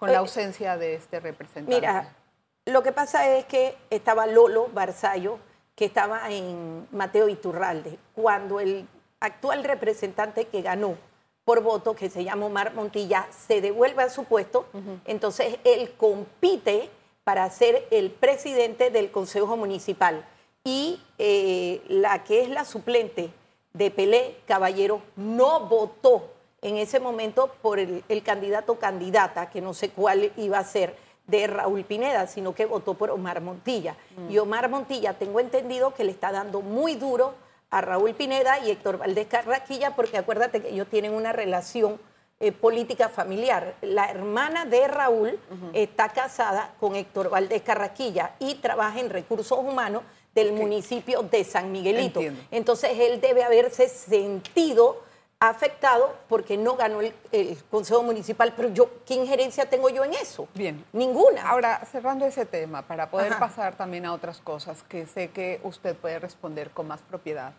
con 0.00 0.08
Eh, 0.08 0.12
la 0.12 0.18
ausencia 0.18 0.76
de 0.76 0.94
este 0.94 1.20
representante? 1.20 1.72
Mira, 1.76 2.16
lo 2.64 2.82
que 2.82 2.90
pasa 2.90 3.28
es 3.36 3.44
que 3.44 3.76
estaba 3.90 4.26
Lolo 4.26 4.68
Barzallo, 4.72 5.38
que 5.76 5.84
estaba 5.84 6.30
en 6.30 6.88
Mateo 6.90 7.28
Iturralde, 7.28 7.98
cuando 8.14 8.58
el 8.58 8.88
actual 9.20 9.62
representante 9.62 10.46
que 10.46 10.62
ganó 10.62 10.96
por 11.44 11.62
voto, 11.62 11.94
que 11.94 12.10
se 12.10 12.24
llama 12.24 12.46
Omar 12.46 12.74
Montilla, 12.74 13.26
se 13.30 13.60
devuelve 13.60 14.02
a 14.02 14.10
su 14.10 14.24
puesto, 14.24 14.66
entonces 15.04 15.58
él 15.64 15.92
compite 15.96 16.90
para 17.24 17.48
ser 17.50 17.86
el 17.90 18.10
presidente 18.10 18.90
del 18.90 19.10
Consejo 19.10 19.56
Municipal. 19.56 20.24
Y 20.64 21.00
eh, 21.18 21.82
la 21.88 22.24
que 22.24 22.42
es 22.42 22.50
la 22.50 22.64
suplente 22.64 23.30
de 23.72 23.90
Pelé 23.90 24.36
Caballero 24.46 25.02
no 25.16 25.60
votó 25.60 26.28
en 26.62 26.76
ese 26.76 27.00
momento 27.00 27.54
por 27.62 27.78
el, 27.78 28.04
el 28.08 28.22
candidato 28.22 28.72
o 28.72 28.78
candidata, 28.78 29.50
que 29.50 29.60
no 29.60 29.74
sé 29.74 29.90
cuál 29.90 30.32
iba 30.36 30.58
a 30.58 30.64
ser, 30.64 30.96
de 31.30 31.46
Raúl 31.46 31.84
Pineda, 31.84 32.26
sino 32.26 32.54
que 32.54 32.66
votó 32.66 32.94
por 32.94 33.10
Omar 33.10 33.40
Montilla. 33.40 33.96
Y 34.28 34.38
Omar 34.38 34.68
Montilla, 34.68 35.14
tengo 35.14 35.40
entendido 35.40 35.94
que 35.94 36.04
le 36.04 36.10
está 36.10 36.32
dando 36.32 36.60
muy 36.60 36.96
duro 36.96 37.34
a 37.70 37.80
Raúl 37.80 38.14
Pineda 38.14 38.58
y 38.58 38.70
Héctor 38.70 38.98
Valdés 38.98 39.28
Carraquilla, 39.28 39.94
porque 39.94 40.18
acuérdate 40.18 40.60
que 40.60 40.70
ellos 40.70 40.88
tienen 40.88 41.14
una 41.14 41.32
relación 41.32 42.00
eh, 42.40 42.52
política 42.52 43.08
familiar. 43.08 43.76
La 43.80 44.10
hermana 44.10 44.64
de 44.64 44.88
Raúl 44.88 45.38
está 45.72 46.08
casada 46.08 46.74
con 46.80 46.96
Héctor 46.96 47.30
Valdés 47.30 47.62
Carraquilla 47.62 48.34
y 48.40 48.56
trabaja 48.56 48.98
en 48.98 49.10
recursos 49.10 49.58
humanos 49.58 50.02
del 50.34 50.52
municipio 50.52 51.22
de 51.22 51.44
San 51.44 51.70
Miguelito. 51.70 52.20
Entiendo. 52.20 52.40
Entonces 52.50 52.90
él 52.98 53.20
debe 53.20 53.44
haberse 53.44 53.88
sentido 53.88 55.02
afectado 55.40 56.14
porque 56.28 56.56
no 56.58 56.76
ganó 56.76 57.00
el, 57.00 57.14
el 57.32 57.56
Consejo 57.70 58.02
Municipal, 58.02 58.52
pero 58.54 58.68
yo, 58.68 58.90
¿qué 59.06 59.14
injerencia 59.14 59.68
tengo 59.68 59.88
yo 59.88 60.04
en 60.04 60.12
eso? 60.14 60.46
Bien. 60.54 60.84
Ninguna. 60.92 61.48
Ahora, 61.48 61.80
cerrando 61.90 62.26
ese 62.26 62.44
tema, 62.44 62.82
para 62.82 63.10
poder 63.10 63.32
Ajá. 63.32 63.40
pasar 63.40 63.74
también 63.74 64.04
a 64.04 64.12
otras 64.12 64.38
cosas 64.40 64.82
que 64.82 65.06
sé 65.06 65.30
que 65.30 65.58
usted 65.64 65.96
puede 65.96 66.18
responder 66.18 66.70
con 66.70 66.86
más 66.88 67.00
propiedad. 67.00 67.52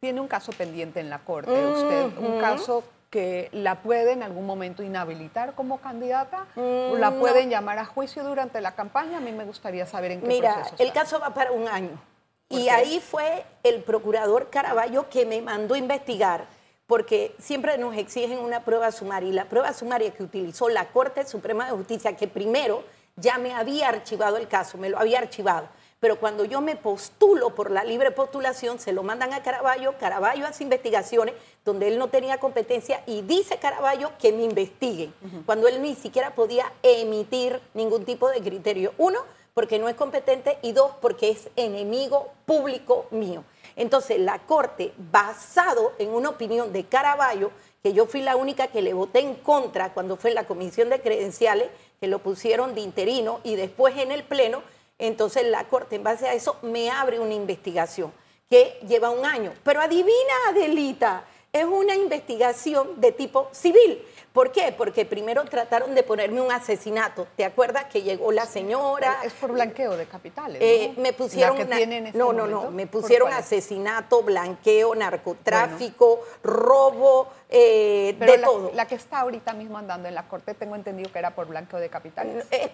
Tiene 0.00 0.20
un 0.20 0.28
caso 0.28 0.52
pendiente 0.52 1.00
en 1.00 1.10
la 1.10 1.18
Corte, 1.18 1.66
usted, 1.66 2.16
un 2.16 2.38
caso 2.40 2.84
que 3.10 3.48
la 3.52 3.82
puede 3.82 4.12
en 4.12 4.22
algún 4.22 4.46
momento 4.46 4.84
inhabilitar 4.84 5.54
como 5.56 5.78
candidata, 5.80 6.46
o 6.56 6.96
la 6.96 7.10
Mm, 7.10 7.14
no. 7.14 7.18
pueden 7.20 7.50
llamar 7.50 7.78
a 7.80 7.84
juicio 7.84 8.22
durante 8.22 8.60
la 8.60 8.76
campaña. 8.76 9.18
A 9.18 9.20
mí 9.20 9.32
me 9.32 9.44
gustaría 9.44 9.84
saber 9.84 10.12
en 10.12 10.20
qué 10.22 10.28
Mira, 10.28 10.54
proceso 10.54 10.76
el 10.78 10.88
está. 10.88 11.00
caso 11.00 11.18
va 11.18 11.34
para 11.34 11.50
un 11.50 11.66
año. 11.66 12.00
¿Por 12.48 12.58
Y 12.60 12.64
qué? 12.64 12.70
ahí 12.70 13.00
fue 13.00 13.44
el 13.64 13.82
procurador 13.82 14.48
Caraballo 14.48 15.08
que 15.10 15.26
me 15.26 15.42
mandó 15.42 15.74
investigar, 15.76 16.46
porque 16.90 17.36
siempre 17.38 17.78
nos 17.78 17.96
exigen 17.96 18.40
una 18.40 18.64
prueba 18.64 18.90
sumaria. 18.90 19.28
Y 19.28 19.32
la 19.32 19.44
prueba 19.44 19.72
sumaria 19.72 20.10
que 20.10 20.24
utilizó 20.24 20.68
la 20.68 20.88
Corte 20.88 21.24
Suprema 21.24 21.66
de 21.66 21.70
Justicia, 21.70 22.16
que 22.16 22.26
primero 22.26 22.82
ya 23.14 23.38
me 23.38 23.54
había 23.54 23.88
archivado 23.88 24.36
el 24.38 24.48
caso, 24.48 24.76
me 24.76 24.90
lo 24.90 24.98
había 24.98 25.20
archivado. 25.20 25.68
Pero 26.00 26.18
cuando 26.18 26.44
yo 26.44 26.60
me 26.60 26.74
postulo 26.74 27.54
por 27.54 27.70
la 27.70 27.84
libre 27.84 28.10
postulación, 28.10 28.80
se 28.80 28.92
lo 28.92 29.04
mandan 29.04 29.32
a 29.34 29.44
Caraballo, 29.44 29.98
Caraballo 29.98 30.48
hace 30.48 30.64
investigaciones 30.64 31.36
donde 31.64 31.86
él 31.86 31.96
no 31.96 32.08
tenía 32.08 32.38
competencia 32.38 33.04
y 33.06 33.22
dice 33.22 33.58
Caraballo 33.58 34.10
que 34.18 34.32
me 34.32 34.42
investiguen, 34.42 35.14
cuando 35.46 35.68
él 35.68 35.80
ni 35.82 35.94
siquiera 35.94 36.34
podía 36.34 36.72
emitir 36.82 37.60
ningún 37.72 38.04
tipo 38.04 38.28
de 38.28 38.40
criterio. 38.40 38.94
Uno, 38.98 39.20
porque 39.54 39.78
no 39.78 39.88
es 39.88 39.94
competente 39.94 40.58
y 40.62 40.72
dos, 40.72 40.90
porque 41.00 41.30
es 41.30 41.50
enemigo 41.54 42.32
público 42.46 43.06
mío. 43.12 43.44
Entonces, 43.76 44.18
la 44.20 44.38
Corte, 44.40 44.92
basado 44.96 45.92
en 45.98 46.10
una 46.10 46.30
opinión 46.30 46.72
de 46.72 46.84
Caraballo, 46.84 47.50
que 47.82 47.92
yo 47.92 48.06
fui 48.06 48.20
la 48.20 48.36
única 48.36 48.68
que 48.68 48.82
le 48.82 48.92
voté 48.92 49.20
en 49.20 49.34
contra 49.34 49.92
cuando 49.92 50.16
fue 50.16 50.30
en 50.30 50.36
la 50.36 50.46
comisión 50.46 50.90
de 50.90 51.00
credenciales, 51.00 51.68
que 52.00 52.08
lo 52.08 52.18
pusieron 52.20 52.74
de 52.74 52.80
interino 52.82 53.40
y 53.44 53.56
después 53.56 53.96
en 53.96 54.12
el 54.12 54.24
Pleno, 54.24 54.62
entonces 54.98 55.46
la 55.46 55.64
Corte, 55.64 55.96
en 55.96 56.04
base 56.04 56.28
a 56.28 56.34
eso, 56.34 56.56
me 56.62 56.90
abre 56.90 57.20
una 57.20 57.34
investigación 57.34 58.12
que 58.50 58.78
lleva 58.86 59.10
un 59.10 59.24
año. 59.24 59.52
Pero 59.62 59.80
adivina, 59.80 60.34
Adelita, 60.48 61.24
es 61.52 61.64
una 61.64 61.94
investigación 61.94 63.00
de 63.00 63.12
tipo 63.12 63.48
civil. 63.52 64.02
¿Por 64.32 64.52
qué? 64.52 64.72
Porque 64.76 65.04
primero 65.04 65.44
trataron 65.44 65.92
de 65.94 66.04
ponerme 66.04 66.40
un 66.40 66.52
asesinato. 66.52 67.26
¿Te 67.36 67.44
acuerdas 67.44 67.86
que 67.86 68.02
llegó 68.02 68.30
la 68.30 68.46
señora? 68.46 69.18
Es 69.24 69.32
por 69.32 69.50
blanqueo 69.50 69.96
de 69.96 70.06
capitales. 70.06 70.62
Eh, 70.62 70.94
me 70.98 71.12
pusieron 71.12 71.58
este 71.58 72.12
no, 72.14 72.32
no, 72.32 72.46
no, 72.46 72.70
me 72.70 72.86
pusieron 72.86 73.32
asesinato, 73.32 74.22
blanqueo, 74.22 74.94
narcotráfico, 74.94 76.20
robo, 76.44 77.26
eh, 77.48 78.14
de 78.20 78.38
todo. 78.38 78.70
La 78.72 78.86
que 78.86 78.94
está 78.94 79.20
ahorita 79.20 79.52
mismo 79.52 79.78
andando 79.78 80.08
en 80.08 80.14
la 80.14 80.28
corte, 80.28 80.54
tengo 80.54 80.76
entendido 80.76 81.10
que 81.10 81.18
era 81.18 81.34
por 81.34 81.48
blanqueo 81.48 81.80
de 81.80 81.88
capitales. 81.88 82.46
Eh, 82.52 82.70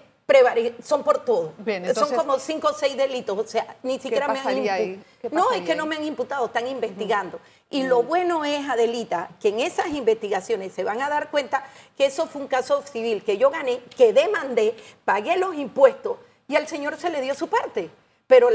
son 0.82 1.02
por 1.04 1.24
todo. 1.24 1.52
son 1.94 2.14
como 2.14 2.38
cinco 2.38 2.68
o 2.68 2.72
seis 2.74 2.96
delitos, 2.96 3.38
o 3.38 3.46
sea, 3.46 3.76
ni 3.82 3.98
siquiera 3.98 4.28
me 4.28 4.40
han 4.40 4.58
imputado. 4.58 5.30
No, 5.30 5.52
es 5.52 5.62
que 5.62 5.74
no 5.74 5.86
me 5.86 5.96
han 5.96 6.04
imputado, 6.04 6.46
están 6.46 6.66
investigando. 6.66 7.38
Y 7.70 7.82
lo 7.82 8.02
bueno 8.02 8.44
es, 8.44 8.68
Adelita, 8.68 9.30
que 9.40 9.48
en 9.48 9.60
esas 9.60 9.88
investigaciones 9.88 10.72
se 10.72 10.84
van 10.84 11.02
a 11.02 11.08
dar 11.08 11.30
cuenta 11.30 11.64
que 11.96 12.06
eso 12.06 12.26
fue 12.26 12.42
un 12.42 12.48
caso 12.48 12.82
civil, 12.82 13.24
que 13.24 13.38
yo 13.38 13.50
gané, 13.50 13.80
que 13.96 14.12
demandé, 14.12 14.76
pagué 15.04 15.36
los 15.36 15.56
impuestos 15.56 16.18
y 16.46 16.54
al 16.54 16.68
señor 16.68 16.96
se 16.96 17.10
le 17.10 17.20
dio 17.20 17.34
su 17.34 17.48
parte. 17.48 17.90
Pero 18.28 18.48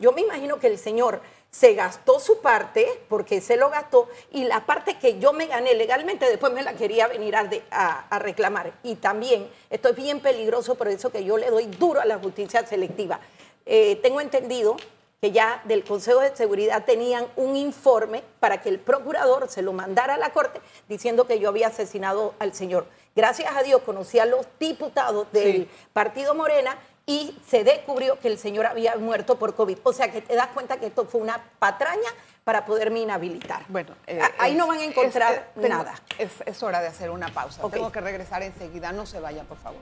yo 0.00 0.12
me 0.12 0.22
imagino 0.22 0.58
que 0.58 0.66
el 0.66 0.78
señor 0.78 1.20
se 1.50 1.74
gastó 1.74 2.18
su 2.18 2.40
parte, 2.40 3.02
porque 3.08 3.40
se 3.40 3.56
lo 3.56 3.70
gastó, 3.70 4.08
y 4.32 4.44
la 4.44 4.66
parte 4.66 4.98
que 4.98 5.20
yo 5.20 5.32
me 5.32 5.46
gané 5.46 5.74
legalmente, 5.74 6.28
después 6.28 6.52
me 6.52 6.62
la 6.62 6.74
quería 6.74 7.06
venir 7.06 7.36
a, 7.36 8.18
reclamar. 8.18 8.72
Y 8.82 8.96
también, 8.96 9.48
esto 9.70 9.90
es 9.90 9.96
bien 9.96 10.20
peligroso, 10.20 10.74
por 10.74 10.88
eso 10.88 11.10
que 11.10 11.24
yo 11.24 11.36
le 11.38 11.50
doy 11.50 11.66
duro 11.66 12.00
a 12.00 12.06
la 12.06 12.18
justicia 12.18 12.66
selectiva. 12.66 13.20
Eh, 13.66 14.00
tengo 14.02 14.20
entendido 14.20 14.76
que 15.24 15.32
ya 15.32 15.62
del 15.64 15.84
Consejo 15.84 16.20
de 16.20 16.36
Seguridad 16.36 16.84
tenían 16.84 17.26
un 17.36 17.56
informe 17.56 18.22
para 18.40 18.60
que 18.60 18.68
el 18.68 18.78
procurador 18.78 19.48
se 19.48 19.62
lo 19.62 19.72
mandara 19.72 20.16
a 20.16 20.18
la 20.18 20.34
Corte 20.34 20.60
diciendo 20.86 21.26
que 21.26 21.38
yo 21.38 21.48
había 21.48 21.68
asesinado 21.68 22.34
al 22.38 22.52
señor. 22.52 22.86
Gracias 23.16 23.56
a 23.56 23.62
Dios 23.62 23.80
conocí 23.86 24.18
a 24.18 24.26
los 24.26 24.46
diputados 24.60 25.26
del 25.32 25.66
Partido 25.94 26.34
Morena 26.34 26.76
y 27.06 27.34
se 27.48 27.64
descubrió 27.64 28.18
que 28.18 28.28
el 28.28 28.36
señor 28.36 28.66
había 28.66 28.96
muerto 28.96 29.38
por 29.38 29.54
COVID. 29.54 29.78
O 29.84 29.94
sea 29.94 30.12
que 30.12 30.20
te 30.20 30.36
das 30.36 30.48
cuenta 30.48 30.76
que 30.76 30.88
esto 30.88 31.06
fue 31.06 31.22
una 31.22 31.42
patraña 31.58 32.10
para 32.44 32.66
poderme 32.66 33.00
inhabilitar. 33.00 33.64
Bueno, 33.68 33.96
eh, 34.06 34.20
ahí 34.36 34.54
no 34.54 34.66
van 34.66 34.80
a 34.80 34.84
encontrar 34.84 35.52
nada. 35.54 35.94
Es, 36.18 36.62
hora 36.62 36.82
de 36.82 36.88
hacer 36.88 37.08
una 37.08 37.28
pausa. 37.28 37.66
Tengo 37.70 37.90
que 37.90 38.02
regresar 38.02 38.42
enseguida. 38.42 38.92
No 38.92 39.06
se 39.06 39.20
vaya, 39.20 39.44
por 39.44 39.56
favor. 39.56 39.80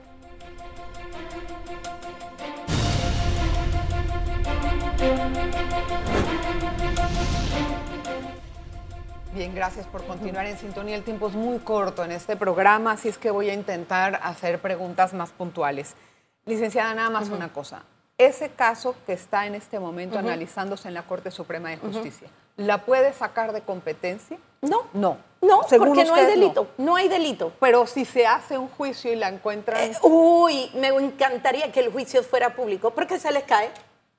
Bien, 9.33 9.55
gracias 9.55 9.87
por 9.87 10.05
continuar 10.05 10.45
en 10.45 10.57
sintonía. 10.59 10.95
El 10.95 11.03
tiempo 11.03 11.27
es 11.27 11.33
muy 11.33 11.57
corto 11.57 12.03
en 12.03 12.11
este 12.11 12.35
programa, 12.35 12.91
así 12.91 13.09
es 13.09 13.17
que 13.17 13.31
voy 13.31 13.49
a 13.49 13.53
intentar 13.53 14.19
hacer 14.21 14.59
preguntas 14.59 15.13
más 15.13 15.31
puntuales. 15.31 15.95
Licenciada, 16.45 16.93
nada 16.93 17.09
más 17.09 17.29
una 17.29 17.51
cosa. 17.51 17.83
Ese 18.19 18.49
caso 18.49 18.95
que 19.07 19.13
está 19.13 19.47
en 19.47 19.55
este 19.55 19.79
momento 19.79 20.19
analizándose 20.19 20.87
en 20.87 20.93
la 20.93 21.01
Corte 21.03 21.31
Suprema 21.31 21.71
de 21.71 21.77
Justicia, 21.77 22.27
¿la 22.57 22.85
puede 22.85 23.11
sacar 23.11 23.53
de 23.53 23.61
competencia? 23.61 24.37
No. 24.61 24.83
No. 24.93 25.17
No, 25.41 25.61
porque 25.77 26.05
no 26.05 26.13
hay 26.13 26.25
delito. 26.25 26.67
No. 26.77 26.95
hay 26.95 27.09
delito. 27.09 27.51
Pero 27.59 27.87
si 27.87 28.05
se 28.05 28.27
hace 28.27 28.57
un 28.57 28.69
juicio 28.69 29.11
y 29.11 29.15
la 29.15 29.29
encuentran. 29.29 29.81
Eh, 29.81 29.97
uy, 30.03 30.69
me 30.75 30.89
encantaría 30.89 31.71
que 31.71 31.79
el 31.79 31.91
juicio 31.91 32.23
fuera 32.23 32.55
público, 32.55 32.91
porque 32.91 33.19
se 33.19 33.31
les 33.31 33.43
cae. 33.43 33.71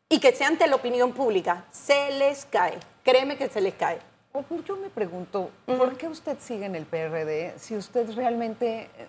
Y 0.09 0.21
que 0.21 0.33
sea 0.33 0.49
ante 0.49 0.67
la 0.67 0.77
opinión 0.77 1.13
pública. 1.13 1.65
Se 1.71 2.11
les 2.13 2.45
cae. 2.45 2.79
Créeme 3.03 3.37
que 3.37 3.49
se 3.49 3.61
les 3.61 3.75
cae. 3.75 3.99
Yo 4.67 4.77
me 4.77 4.91
pregunto, 4.91 5.51
¿por 5.65 5.97
qué 5.97 6.09
usted 6.09 6.39
sigue 6.41 6.67
en 6.67 6.75
el 6.75 6.87
PRD 6.87 7.55
si 7.57 7.77
usted 7.77 8.11
realmente 8.17 8.91
eh, 8.99 9.07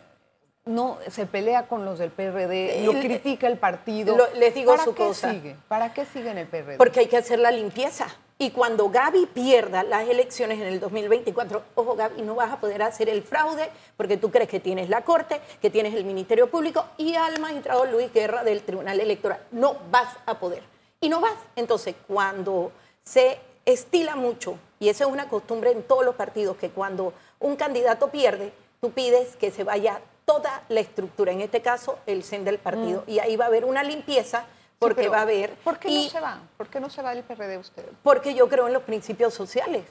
no 0.66 0.98
se 1.10 1.26
pelea 1.26 1.68
con 1.68 1.86
los 1.86 2.00
del 2.00 2.12
PRD, 2.12 2.84
lo 2.86 2.94
critica 2.94 3.48
el 3.48 3.58
partido. 3.58 4.18
les 4.36 4.54
digo 4.54 4.72
¿Para 4.72 4.84
su 4.84 4.94
qué 4.94 5.04
cosa. 5.04 5.32
Sigue? 5.32 5.56
¿Para 5.68 5.94
qué 5.94 6.06
sigue 6.06 6.32
en 6.32 6.40
el 6.40 6.48
PRD? 6.48 6.78
Porque 6.78 7.02
hay 7.02 7.08
que 7.08 7.18
hacer 7.18 7.40
la 7.40 7.52
limpieza. 7.52 8.08
Y 8.38 8.52
cuando 8.52 8.90
Gaby 8.90 9.28
pierda 9.28 9.84
las 9.84 10.10
elecciones 10.10 10.60
en 10.60 10.68
el 10.68 10.80
2024, 10.80 11.64
ojo 11.76 11.96
Gaby, 11.96 12.22
no 12.22 12.36
vas 12.36 12.52
a 12.52 12.60
poder 12.60 12.84
hacer 12.84 13.08
el 13.08 13.24
fraude 13.24 13.70
porque 13.96 14.18
tú 14.18 14.30
crees 14.30 14.50
que 14.50 14.60
tienes 14.60 14.90
la 14.90 15.02
Corte, 15.02 15.40
que 15.62 15.70
tienes 15.70 15.94
el 15.94 16.04
Ministerio 16.04 16.52
Público 16.52 16.86
y 16.98 17.16
al 17.16 17.40
magistrado 17.40 17.86
Luis 17.86 18.12
Guerra 18.12 18.44
del 18.44 18.62
Tribunal 18.62 19.00
Electoral. 19.00 19.40
No 19.52 19.78
vas 19.90 20.18
a 20.26 20.38
poder. 20.38 20.75
Y 21.06 21.10
no 21.10 21.22
vas. 21.22 21.38
Entonces, 21.56 21.94
cuando 22.08 22.72
se 23.04 23.38
estila 23.64 24.16
mucho, 24.16 24.58
y 24.80 24.90
esa 24.90 25.04
es 25.04 25.12
una 25.12 25.30
costumbre 25.30 25.70
en 25.70 25.84
todos 25.84 26.04
los 26.04 26.16
partidos, 26.16 26.58
que 26.58 26.72
cuando 26.72 27.14
un 27.40 27.56
candidato 27.58 28.10
pierde, 28.10 28.52
tú 28.82 28.90
pides 28.90 29.36
que 29.36 29.52
se 29.52 29.64
vaya 29.64 30.02
toda 30.26 30.64
la 30.68 30.80
estructura, 30.80 31.32
en 31.32 31.42
este 31.42 31.62
caso 31.62 32.00
el 32.08 32.24
CEN 32.24 32.44
del 32.44 32.58
partido. 32.58 33.04
Mm. 33.06 33.12
Y 33.12 33.20
ahí 33.20 33.36
va 33.36 33.46
a 33.46 33.50
haber 33.50 33.66
una 33.66 33.84
limpieza 33.84 34.46
porque 34.80 35.08
va 35.08 35.20
a 35.20 35.22
haber... 35.22 35.54
¿Por 35.58 35.78
qué 35.78 35.90
no 35.92 36.10
se 36.10 36.20
va? 36.20 36.42
¿Por 36.58 36.70
qué 36.70 36.80
no 36.80 36.90
se 36.90 37.04
va 37.04 37.14
del 37.14 37.24
PRD 37.24 37.60
usted? 37.60 37.86
Porque 38.02 38.34
yo 38.34 38.50
creo 38.50 38.66
en 38.66 38.74
los 38.74 38.82
principios 38.82 39.32
sociales 39.32 39.84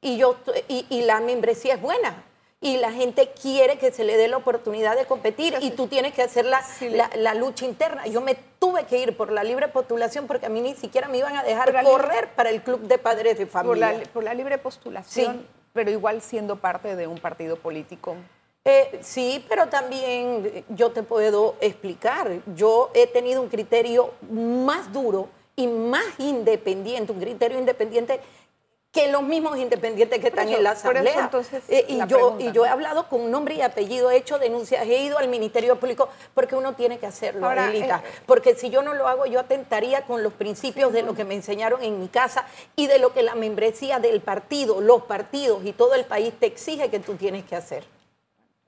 y, 0.00 0.16
yo, 0.16 0.36
y, 0.66 1.02
la 1.02 1.20
membresía 1.20 1.74
es 1.74 1.80
buena 1.80 2.24
y 2.60 2.78
la 2.78 2.90
gente 2.90 3.30
quiere 3.40 3.78
que 3.78 3.92
se 3.92 4.04
le 4.04 4.16
dé 4.16 4.28
la 4.28 4.38
oportunidad 4.38 4.96
de 4.96 5.04
competir 5.04 5.54
y 5.60 5.72
tú 5.72 5.88
tienes 5.88 6.14
que 6.14 6.22
hacer 6.22 6.46
la, 6.46 6.62
la, 7.16 7.34
lucha 7.34 7.66
interna. 7.66 8.06
Yo 8.06 8.20
me 8.20 8.34
tuve 8.58 8.84
que 8.84 8.98
ir 8.98 9.16
por 9.16 9.30
la 9.30 9.44
libre 9.44 9.68
postulación 9.68 10.26
porque 10.26 10.46
a 10.46 10.48
mí 10.48 10.60
ni 10.62 10.74
siquiera 10.74 11.08
me 11.08 11.18
iban 11.18 11.36
a 11.36 11.42
dejar 11.42 11.84
correr 11.84 12.30
para 12.34 12.50
el 12.50 12.62
club 12.62 12.80
de 12.80 12.98
padres 12.98 13.38
de 13.38 13.46
familia. 13.46 14.02
Por 14.12 14.24
la, 14.24 14.32
libre 14.32 14.56
postulación, 14.58 15.46
pero 15.72 15.90
igual 15.90 16.22
siendo 16.22 16.56
parte 16.56 16.96
de 16.96 17.06
un 17.06 17.18
partido 17.18 17.56
político. 17.56 18.16
Eh, 18.64 18.98
sí, 19.00 19.44
pero 19.48 19.68
también 19.68 20.64
yo 20.70 20.90
te 20.90 21.02
puedo 21.02 21.56
explicar. 21.60 22.40
Yo 22.56 22.90
he 22.94 23.06
tenido 23.06 23.42
un 23.42 23.48
criterio 23.48 24.14
más 24.30 24.92
duro 24.92 25.28
y 25.54 25.66
más 25.66 26.04
independiente, 26.18 27.12
un 27.12 27.20
criterio 27.20 27.58
independiente 27.58 28.20
que 28.96 29.08
los 29.08 29.22
mismos 29.22 29.58
independientes 29.58 30.20
que 30.20 30.28
están 30.28 30.48
en 30.48 30.62
la 30.62 30.70
asamblea. 30.70 31.30
Eh, 31.68 31.84
y, 31.86 32.06
yo, 32.06 32.38
y 32.38 32.50
yo 32.52 32.64
he 32.64 32.68
hablado 32.68 33.10
con 33.10 33.30
nombre 33.30 33.54
y 33.54 33.60
apellido, 33.60 34.10
he 34.10 34.16
hecho 34.16 34.38
denuncias, 34.38 34.86
he 34.86 35.02
ido 35.02 35.18
al 35.18 35.28
Ministerio 35.28 35.76
Público, 35.76 36.08
porque 36.32 36.56
uno 36.56 36.74
tiene 36.74 36.98
que 36.98 37.06
hacerlo, 37.06 37.52
eh, 37.52 37.90
porque 38.24 38.54
si 38.54 38.70
yo 38.70 38.80
no 38.80 38.94
lo 38.94 39.06
hago, 39.06 39.26
yo 39.26 39.38
atentaría 39.38 40.06
con 40.06 40.22
los 40.22 40.32
principios 40.32 40.94
de 40.94 41.02
lo 41.02 41.14
que 41.14 41.24
me 41.24 41.34
enseñaron 41.34 41.82
en 41.82 42.00
mi 42.00 42.08
casa 42.08 42.46
y 42.74 42.86
de 42.86 42.98
lo 42.98 43.12
que 43.12 43.22
la 43.22 43.34
membresía 43.34 43.98
del 43.98 44.22
partido, 44.22 44.80
los 44.80 45.02
partidos 45.02 45.62
y 45.66 45.72
todo 45.72 45.94
el 45.94 46.06
país 46.06 46.32
te 46.40 46.46
exige 46.46 46.88
que 46.88 46.98
tú 46.98 47.16
tienes 47.16 47.44
que 47.44 47.54
hacer 47.54 47.95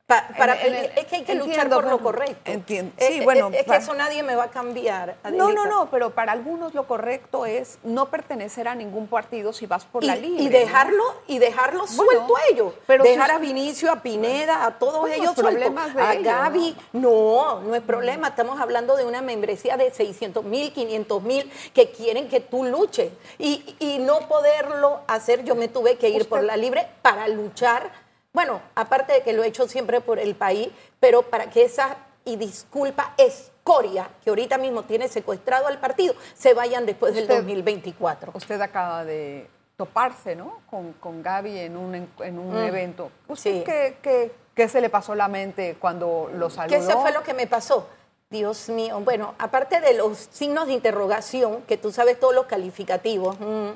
para, 0.09 0.55
es 0.55 1.05
que 1.05 1.17
hay 1.17 1.23
que 1.23 1.35
luchar 1.35 1.69
por 1.69 1.87
lo 1.87 1.99
correcto. 1.99 2.51
Entiendo. 2.51 2.95
Sí, 2.97 3.21
bueno, 3.21 3.51
es, 3.53 3.67
que 3.67 3.77
eso 3.77 3.93
nadie 3.93 4.23
me 4.23 4.37
va 4.37 4.45
a 4.45 4.51
cambiar. 4.51 5.17
No, 5.35 5.53
no, 5.53 5.67
no, 5.67 5.91
pero 5.91 6.15
para 6.15 6.33
algunos 6.33 6.73
lo 6.73 6.87
correcto 6.87 7.45
es 7.45 7.79
no 7.85 8.09
pertenecer 8.09 8.69
a 8.69 8.75
ningún 8.75 9.07
partido 9.07 9.53
si 9.53 9.67
vas 9.67 9.85
por 9.85 10.03
la 10.03 10.17
libre. 10.17 10.43
Y 10.43 10.49
dejarlo, 10.49 11.05
y 11.27 11.39
dejarlo 11.39 11.87
suelto 11.87 12.39
a 12.39 12.41
ellos. 12.51 12.73
Pero 12.87 13.05
Dejar 13.05 13.33
a 13.33 13.39
Vinicio, 13.39 13.93
a 13.93 14.01
Pineda, 14.01 14.65
a 14.65 14.79
todos 14.79 15.11
ellos 15.11 15.35
problemas 15.35 15.95
a 15.95 16.15
Gaby. 16.15 16.75
¿no? 16.95 17.61
no, 17.61 17.75
es 17.75 17.83
problema. 17.83 18.29
Estamos 18.29 18.59
hablando 18.63 18.97
de 18.97 19.05
una 19.05 19.21
membresía 19.21 19.77
de 19.77 19.91
600 19.91 20.43
mil, 20.43 20.73
500 20.73 21.23
mil 21.23 21.53
que 21.75 21.91
quieren 21.91 22.31
que 22.31 22.41
tú 22.41 22.65
luches. 22.65 23.13
Y, 23.39 23.77
y 23.79 23.99
no 23.99 24.21
poderlo 24.21 25.03
hacer, 25.07 25.45
yo 25.45 25.55
me 25.55 25.69
tuve 25.69 25.99
que 25.99 26.09
ir 26.09 26.27
por 26.31 26.43
la 26.43 26.57
libre 26.57 26.89
para 27.03 27.29
luchar 27.29 28.08
bueno, 28.33 28.61
aparte 28.75 29.13
de 29.15 29.23
que 29.23 29.33
lo 29.33 29.43
he 29.43 29.49
hecho 29.49 29.69
siempre 29.69 30.01
por 30.01 30.19
el 30.19 30.35
país, 30.35 30.69
pero 31.01 31.23
para 31.23 31.51
que 31.51 31.65
esa, 31.65 31.97
y 32.25 32.37
disculpa, 32.37 33.15
escoria 33.17 34.09
que 34.23 34.31
ahorita 34.31 34.59
mismo 34.59 34.85
tiene 34.85 35.09
secuestrado 35.09 35.67
al 35.67 35.79
partido, 35.79 36.15
se 36.35 36.55
vayan 36.55 36.87
después 36.87 37.15
del 37.15 37.27
2024. 37.27 38.33
Usted 38.35 38.61
acaba 38.61 39.05
de 39.05 39.49
toparse, 39.77 40.35
¿no? 40.35 40.61
Con, 40.69 40.93
con 40.95 41.23
Gaby 41.23 41.59
en 41.59 41.77
un, 41.77 41.95
en 41.95 42.39
un 42.39 42.55
mm. 42.55 42.67
evento. 42.67 43.11
sí. 43.35 43.63
qué, 43.65 44.33
qué, 44.55 44.69
se 44.69 44.81
le 44.81 44.91
pasó 44.91 45.13
a 45.13 45.17
la 45.17 45.29
mente 45.29 45.77
cuando 45.79 46.29
lo 46.35 46.51
saludó? 46.51 46.77
¿Qué 46.77 46.83
fue 46.83 47.13
lo 47.13 47.23
que 47.23 47.33
me 47.33 47.47
pasó? 47.47 47.89
Dios 48.29 48.69
mío, 48.69 49.01
bueno, 49.01 49.35
aparte 49.39 49.81
de 49.81 49.95
los 49.95 50.29
signos 50.31 50.67
de 50.67 50.75
interrogación, 50.75 51.63
que 51.63 51.77
tú 51.77 51.93
sabes 51.93 52.21
todos 52.21 52.35
los 52.35 52.47
calificativos, 52.47 53.39
mm, 53.41 53.71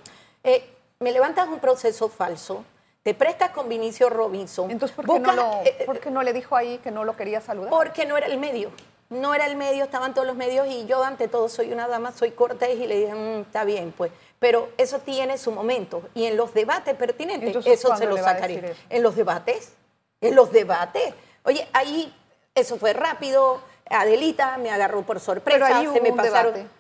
eh, 0.45 0.69
me 0.99 1.13
levantas 1.13 1.49
un 1.49 1.59
proceso 1.59 2.09
falso, 2.09 2.65
te 3.03 3.15
prestas 3.15 3.51
con 3.51 3.69
Vinicio 3.69 4.09
Robinson. 4.09 4.71
Entonces, 4.71 4.95
¿por 4.95 5.07
qué, 5.07 5.33
no 5.33 5.63
eh, 5.65 6.11
no 6.11 6.23
le 6.23 6.33
dijo 6.33 6.55
ahí 6.57 6.79
que 6.79 6.91
no 6.91 7.05
lo 7.05 7.17
quería 7.17 7.41
saludar? 7.41 7.71
Porque 7.71 8.07
no 8.07 8.17
era 8.17 8.27
el 8.27 8.39
medio. 8.39 8.71
No 9.11 9.35
era 9.35 9.47
el 9.47 9.57
medio, 9.57 9.85
estaban 9.85 10.15
todos 10.15 10.27
los 10.27 10.37
medios 10.37 10.67
y 10.69 10.87
yo 10.87 11.03
ante 11.05 11.29
todo 11.29 11.49
soy 11.49 11.73
una 11.73 11.87
dama, 11.87 12.13
soy 12.13 12.31
cortés 12.31 12.79
y 12.79 12.87
le 12.87 13.01
dije, 13.01 13.15
mm, 13.15 13.41
está 13.43 13.65
bien, 13.65 13.93
pues. 13.95 14.11
Pero 14.39 14.71
eso 14.79 15.01
tiene 15.01 15.37
su 15.37 15.53
momento. 15.53 16.03
Y 16.15 16.25
en 16.25 16.37
los 16.37 16.55
debates 16.55 16.95
pertinentes, 16.95 17.67
eso 17.67 17.97
se 17.97 18.07
lo 18.07 18.17
sacaría. 18.17 18.73
En 18.89 19.03
los 19.03 19.15
debates, 19.17 19.73
en 20.21 20.35
los 20.35 20.51
debates. 20.51 21.13
Oye, 21.45 21.69
ahí 21.73 22.15
eso 22.55 22.79
fue 22.79 22.93
rápido. 22.93 23.61
Adelita 23.91 24.57
me 24.59 24.71
agarró 24.71 25.03
por 25.03 25.21
sorpresa. 25.21 25.67
Pero 25.67 25.77
ahí 25.77 25.87
se 25.93 26.01
me 26.01 26.13
pasaron. 26.13 26.55
Debate. 26.55 26.71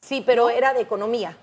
Sí, 0.00 0.22
pero 0.24 0.48
era 0.48 0.72
de 0.72 0.80
economía. 0.80 1.36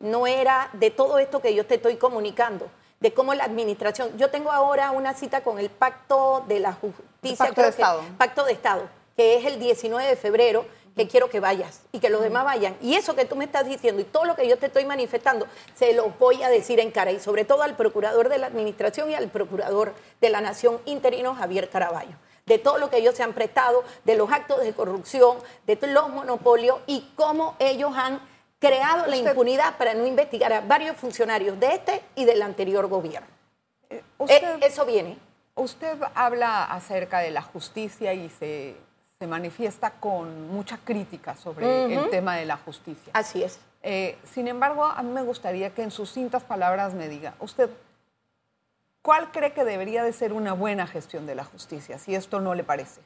No 0.00 0.26
era 0.26 0.68
de 0.74 0.90
todo 0.90 1.18
esto 1.18 1.40
que 1.40 1.54
yo 1.54 1.64
te 1.64 1.76
estoy 1.76 1.96
comunicando 1.96 2.68
de 3.04 3.12
cómo 3.12 3.34
la 3.34 3.44
administración. 3.44 4.16
Yo 4.16 4.30
tengo 4.30 4.50
ahora 4.50 4.90
una 4.90 5.12
cita 5.12 5.42
con 5.42 5.58
el 5.58 5.68
Pacto 5.68 6.42
de 6.48 6.58
la 6.58 6.72
Justicia. 6.72 7.36
Pacto 7.36 7.60
de 7.60 7.68
Estado. 7.68 8.02
Pacto 8.16 8.44
de 8.46 8.52
Estado, 8.52 8.88
que 9.14 9.36
es 9.36 9.44
el 9.44 9.60
19 9.60 10.08
de 10.08 10.16
febrero, 10.16 10.64
que 10.96 11.06
quiero 11.06 11.28
que 11.28 11.38
vayas 11.38 11.82
y 11.92 11.98
que 11.98 12.08
los 12.08 12.22
demás 12.22 12.46
vayan. 12.46 12.74
Y 12.80 12.94
eso 12.94 13.14
que 13.14 13.26
tú 13.26 13.36
me 13.36 13.44
estás 13.44 13.66
diciendo 13.66 14.00
y 14.00 14.04
todo 14.04 14.24
lo 14.24 14.34
que 14.34 14.48
yo 14.48 14.56
te 14.56 14.66
estoy 14.66 14.86
manifestando, 14.86 15.46
se 15.74 15.92
lo 15.92 16.14
voy 16.18 16.42
a 16.42 16.48
decir 16.48 16.80
en 16.80 16.90
cara 16.90 17.12
y 17.12 17.20
sobre 17.20 17.44
todo 17.44 17.60
al 17.60 17.76
procurador 17.76 18.30
de 18.30 18.38
la 18.38 18.46
administración 18.46 19.10
y 19.10 19.14
al 19.14 19.28
procurador 19.28 19.92
de 20.22 20.30
la 20.30 20.40
nación 20.40 20.80
interino, 20.86 21.34
Javier 21.34 21.68
Caraballo 21.68 22.16
de 22.46 22.58
todo 22.58 22.76
lo 22.76 22.90
que 22.90 22.98
ellos 22.98 23.14
se 23.14 23.22
han 23.22 23.32
prestado, 23.32 23.84
de 24.04 24.16
los 24.16 24.30
actos 24.30 24.60
de 24.60 24.74
corrupción, 24.74 25.38
de 25.66 25.78
los 25.86 26.10
monopolios 26.10 26.78
y 26.86 27.10
cómo 27.16 27.56
ellos 27.58 27.92
han 27.96 28.20
creado 28.66 29.06
la 29.06 29.16
impunidad 29.16 29.76
para 29.76 29.94
no 29.94 30.06
investigar 30.06 30.52
a 30.52 30.60
varios 30.60 30.96
funcionarios 30.96 31.58
de 31.60 31.74
este 31.74 32.02
y 32.14 32.24
del 32.24 32.42
anterior 32.42 32.86
gobierno. 32.86 33.28
Eh, 33.90 34.02
eh, 34.28 34.58
eso 34.62 34.84
viene. 34.84 35.18
Usted 35.54 35.98
habla 36.14 36.64
acerca 36.64 37.20
de 37.20 37.30
la 37.30 37.42
justicia 37.42 38.12
y 38.14 38.28
se, 38.30 38.76
manifiesta 39.26 39.90
con 39.90 40.48
mucha 40.48 40.76
crítica 40.84 41.34
sobre 41.34 41.94
el 41.94 42.10
tema 42.10 42.36
de 42.36 42.44
la 42.44 42.58
justicia. 42.58 43.10
Así 43.14 43.42
es. 43.42 43.58
Eh, 43.82 44.18
sin 44.22 44.48
embargo, 44.48 44.84
a 44.84 45.02
mí 45.02 45.10
me 45.10 45.22
gustaría 45.22 45.70
que 45.70 45.82
en 45.82 45.90
sus 45.90 46.12
cintas 46.12 46.42
palabras 46.42 46.92
me 46.92 47.08
diga, 47.08 47.34
usted, 47.40 47.70
¿cuál 49.00 49.32
cree 49.32 49.54
que 49.54 49.64
debería 49.64 50.04
de 50.04 50.12
ser 50.12 50.34
una 50.34 50.52
buena 50.52 50.86
gestión 50.86 51.24
de 51.24 51.34
la 51.34 51.44
justicia, 51.44 51.98
si 51.98 52.14
esto 52.14 52.40
no 52.40 52.54
le 52.54 52.64
parece? 52.64 53.00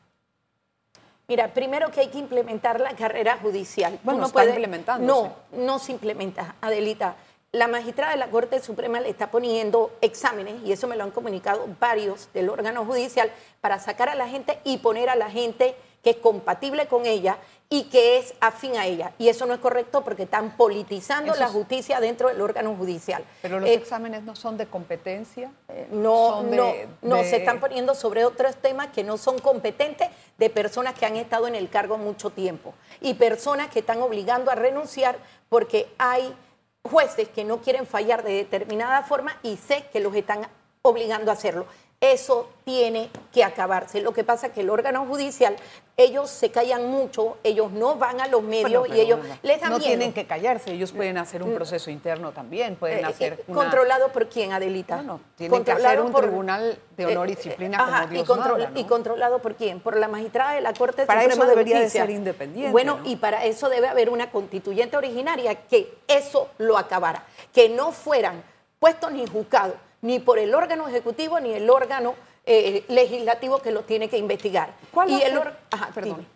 Mira, 1.31 1.53
primero 1.53 1.91
que 1.91 2.01
hay 2.01 2.09
que 2.09 2.17
implementar 2.17 2.81
la 2.81 2.97
carrera 2.97 3.37
judicial. 3.37 3.99
Bueno, 4.03 4.21
no 4.21 4.27
está 4.29 4.47
implementando. 4.47 5.07
No, 5.07 5.35
no 5.53 5.79
se 5.79 5.93
implementa, 5.93 6.55
Adelita. 6.62 7.17
La 7.53 7.69
magistrada 7.69 8.12
de 8.12 8.19
la 8.19 8.31
Corte 8.31 8.62
Suprema 8.62 8.99
le 8.99 9.11
está 9.11 9.31
poniendo 9.31 9.91
exámenes, 10.01 10.55
y 10.64 10.73
eso 10.73 10.88
me 10.88 10.97
lo 10.97 11.05
han 11.05 11.11
comunicado 11.11 11.69
varios 11.79 12.33
del 12.33 12.49
órgano 12.49 12.87
judicial, 12.87 13.31
para 13.61 13.79
sacar 13.79 14.09
a 14.09 14.14
la 14.14 14.27
gente 14.27 14.59
y 14.64 14.79
poner 14.79 15.11
a 15.11 15.17
la 15.17 15.29
gente 15.29 15.77
que 16.03 16.11
es 16.11 16.17
compatible 16.17 16.87
con 16.87 17.05
ella 17.05 17.37
y 17.70 17.85
que 17.85 18.18
es 18.18 18.35
afín 18.40 18.76
a 18.76 18.87
ella. 18.87 19.12
Y 19.18 19.28
eso 19.28 19.44
no 19.44 19.52
es 19.52 19.61
correcto 19.61 20.02
porque 20.02 20.22
están 20.22 20.57
politizando 20.57 21.35
la 21.35 21.48
justicia 21.48 22.00
dentro 22.00 22.28
del 22.28 22.40
órgano 22.40 22.74
judicial. 22.74 23.22
Pero 23.42 23.61
los 23.61 23.68
eh, 23.68 23.74
exámenes 23.74 24.22
no 24.22 24.35
son 24.35 24.57
de 24.57 24.66
competencia. 24.66 25.52
Eh, 25.68 25.87
no, 25.90 26.42
no, 26.42 26.72
no, 27.02 27.22
se 27.24 27.37
están 27.37 27.61
poniendo 27.61 27.94
sobre 27.94 28.24
otros 28.24 28.57
temas 28.57 28.88
que 28.88 29.04
no 29.04 29.18
son 29.18 29.38
competentes 29.38 30.09
de 30.38 30.48
personas 30.48 30.94
que 30.94 31.04
han 31.04 31.16
estado 31.16 31.46
en 31.46 31.54
el 31.54 31.68
cargo 31.68 31.98
mucho 31.98 32.31
tiempo 32.31 32.74
y 33.00 33.14
personas 33.14 33.68
que 33.68 33.81
están 33.81 34.00
obligando 34.00 34.50
a 34.50 34.54
renunciar 34.54 35.18
porque 35.50 35.88
hay 35.98 36.35
jueces 36.83 37.28
que 37.28 37.44
no 37.44 37.59
quieren 37.59 37.87
fallar 37.87 38.22
de 38.22 38.33
determinada 38.33 39.02
forma 39.02 39.37
y 39.42 39.57
sé 39.57 39.85
que 39.92 40.00
los 40.00 40.14
están 40.14 40.48
obligando 40.83 41.31
a 41.31 41.35
hacerlo. 41.35 41.66
Eso 42.00 42.48
tiene 42.64 43.11
que 43.32 43.42
acabarse. 43.42 44.00
Lo 44.00 44.12
que 44.12 44.22
pasa 44.22 44.48
es 44.48 44.52
que 44.52 44.61
el 44.61 44.70
órgano 44.70 45.04
judicial, 45.04 45.56
ellos 45.96 46.30
se 46.30 46.52
callan 46.52 46.87
mucho, 46.88 47.38
ellos 47.42 47.72
no 47.72 47.96
van 47.96 48.20
a 48.20 48.28
los 48.28 48.40
medios 48.40 48.87
y 48.88 49.00
ellos 49.00 49.18
les 49.42 49.61
dan 49.61 49.70
No 49.70 49.80
tienen 49.80 50.12
que 50.12 50.24
callarse, 50.24 50.70
ellos 50.70 50.92
pueden 50.92 51.18
hacer 51.18 51.42
un 51.42 51.50
mm. 51.50 51.56
proceso 51.56 51.90
interno 51.90 52.30
también, 52.30 52.76
pueden 52.76 53.00
eh, 53.00 53.08
hacer. 53.08 53.44
Eh, 53.48 53.52
¿Controlado 53.52 54.12
por 54.12 54.28
quién, 54.28 54.52
Adelita? 54.52 55.02
No, 55.02 55.20
tienen 55.34 55.64
que 55.64 55.72
hacer 55.72 56.00
un 56.00 56.12
tribunal 56.12 56.78
de 56.96 57.06
honor 57.06 57.28
y 57.28 57.32
eh, 57.32 57.34
disciplina 57.34 57.78
como 57.78 58.06
Dios 58.12 58.68
y, 58.76 58.80
¿Y 58.80 58.84
controlado 58.84 59.40
por 59.40 59.56
quién? 59.56 59.80
Por 59.80 59.96
la 59.96 60.06
magistrada 60.06 60.52
de 60.52 60.61
la 60.61 60.74
Corte 60.74 61.04
para 61.04 61.22
Suprema 61.22 61.44
eso 61.46 61.50
debería 61.50 61.80
de, 61.80 61.90
ser 61.90 62.11
independiente. 62.11 62.70
Bueno, 62.70 63.00
y 63.02 63.16
para 63.16 63.44
eso 63.44 63.68
debe 63.68 63.88
haber 63.88 64.08
una 64.08 64.30
constituyente 64.30 64.96
originaria 64.96 65.66
que 65.66 65.92
eso 66.06 66.48
lo 66.58 66.78
acabara, 66.78 67.24
que 67.52 67.68
no 67.68 67.90
fueran 67.90 68.44
puestos 68.78 69.11
ni 69.11 69.26
juzgados 69.26 69.74
ni 70.02 70.18
por 70.18 70.38
el 70.38 70.54
órgano 70.54 70.88
ejecutivo 70.88 71.40
ni 71.40 71.52
el 71.52 71.68
órgano 71.70 72.14
eh, 72.46 72.84
legislativo 72.88 73.58
que 73.58 73.70
lo 73.70 73.82
tiene 73.82 74.08
que 74.08 74.18
investigar. 74.18 74.74
¿Cuál 74.92 75.11
y 75.11 75.22
el 75.22 75.38
Ajá, 75.70 75.90
perdón. 75.94 76.26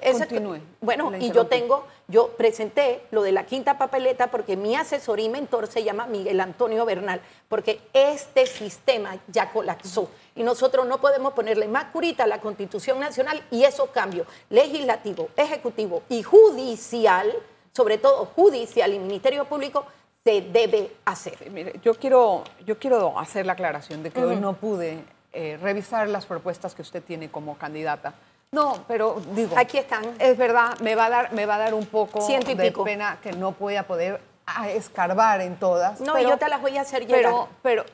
Continúe. 0.00 0.60
Bueno, 0.80 1.10
y 1.18 1.32
yo 1.32 1.46
tengo, 1.46 1.86
yo 2.06 2.28
presenté 2.28 3.02
lo 3.10 3.22
de 3.22 3.32
la 3.32 3.44
quinta 3.44 3.78
papeleta 3.78 4.30
porque 4.30 4.56
mi 4.56 4.76
asesor 4.76 5.18
y 5.18 5.28
mentor 5.28 5.66
se 5.66 5.82
llama 5.82 6.06
Miguel 6.06 6.40
Antonio 6.40 6.84
Bernal, 6.84 7.20
porque 7.48 7.80
este 7.92 8.46
sistema 8.46 9.18
ya 9.26 9.50
colapsó 9.50 10.08
y 10.36 10.42
nosotros 10.42 10.86
no 10.86 11.00
podemos 11.00 11.32
ponerle 11.32 11.66
más 11.68 11.86
curita 11.86 12.24
a 12.24 12.26
la 12.28 12.40
Constitución 12.40 13.00
Nacional 13.00 13.42
y 13.50 13.64
esos 13.64 13.90
cambios 13.90 14.26
legislativo, 14.50 15.30
ejecutivo 15.36 16.02
y 16.08 16.22
judicial, 16.22 17.32
sobre 17.72 17.98
todo 17.98 18.26
judicial 18.36 18.94
y 18.94 18.98
Ministerio 18.98 19.46
Público, 19.46 19.84
se 20.28 20.42
debe 20.42 20.90
hacer. 21.06 21.50
mire, 21.50 21.80
yo 21.82 21.94
quiero, 21.94 22.44
yo 22.66 22.78
quiero 22.78 23.18
hacer 23.18 23.46
la 23.46 23.54
aclaración 23.54 24.02
de 24.02 24.10
que 24.10 24.22
hoy 24.22 24.36
no 24.36 24.52
pude 24.52 25.02
eh, 25.32 25.58
revisar 25.62 26.06
las 26.08 26.26
propuestas 26.26 26.74
que 26.74 26.82
usted 26.82 27.02
tiene 27.02 27.30
como 27.30 27.56
candidata. 27.56 28.12
No, 28.50 28.84
pero 28.86 29.22
digo. 29.34 29.56
Aquí 29.56 29.78
están. 29.78 30.04
Es 30.18 30.36
verdad, 30.36 30.78
me 30.80 30.94
va 30.94 31.06
a 31.06 31.10
dar, 31.10 31.32
me 31.32 31.46
va 31.46 31.54
a 31.54 31.58
dar 31.58 31.74
un 31.74 31.86
poco 31.86 32.26
de 32.26 32.72
pena 32.84 33.18
que 33.22 33.32
no 33.32 33.52
pueda 33.52 33.84
poder 33.84 34.20
ah, 34.44 34.68
escarbar 34.68 35.40
en 35.40 35.56
todas. 35.56 36.00
No, 36.00 36.18
yo 36.18 36.36
te 36.36 36.48
las 36.48 36.60
voy 36.60 36.76
a 36.76 36.82
hacer 36.82 37.06
llegar. 37.06 37.22
Pero, 37.22 37.48
pero 37.62 37.84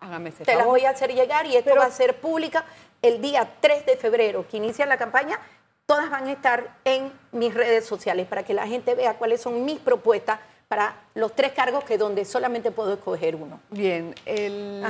hágame 0.00 0.28
ese 0.28 0.44
Te 0.44 0.54
las 0.54 0.66
voy 0.66 0.84
a 0.84 0.90
hacer 0.90 1.14
llegar 1.14 1.46
y 1.46 1.56
esto 1.56 1.74
va 1.74 1.86
a 1.86 1.90
ser 1.90 2.20
pública 2.20 2.66
el 3.00 3.22
día 3.22 3.48
3 3.60 3.86
de 3.86 3.96
febrero, 3.96 4.46
que 4.46 4.58
inicia 4.58 4.84
la 4.84 4.98
campaña. 4.98 5.38
Todas 5.86 6.10
van 6.10 6.26
a 6.26 6.32
estar 6.32 6.76
en 6.84 7.12
mis 7.32 7.54
redes 7.54 7.86
sociales 7.86 8.26
para 8.26 8.42
que 8.42 8.52
la 8.52 8.66
gente 8.66 8.94
vea 8.94 9.14
cuáles 9.14 9.40
son 9.40 9.64
mis 9.64 9.78
propuestas 9.78 10.38
para 10.72 10.96
los 11.14 11.36
tres 11.36 11.52
cargos 11.52 11.84
que 11.84 11.98
donde 11.98 12.24
solamente 12.24 12.70
puedo 12.70 12.94
escoger 12.94 13.36
uno. 13.36 13.60
Bien, 13.68 14.14
el, 14.24 14.82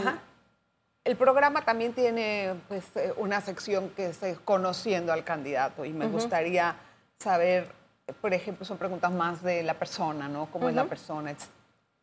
el 1.02 1.16
programa 1.16 1.64
también 1.64 1.92
tiene 1.92 2.54
pues, 2.68 2.84
eh, 2.94 3.12
una 3.16 3.40
sección 3.40 3.90
que 3.96 4.10
es 4.10 4.20
conociendo 4.44 5.12
al 5.12 5.24
candidato 5.24 5.84
y 5.84 5.92
me 5.92 6.06
gustaría 6.06 6.76
saber, 7.18 7.72
por 8.20 8.32
ejemplo, 8.32 8.64
son 8.64 8.78
preguntas 8.78 9.10
más 9.10 9.42
de 9.42 9.64
la 9.64 9.74
persona, 9.74 10.28
¿no? 10.28 10.46
¿Cómo 10.52 10.68
es 10.68 10.76
la 10.76 10.84
persona, 10.84 11.34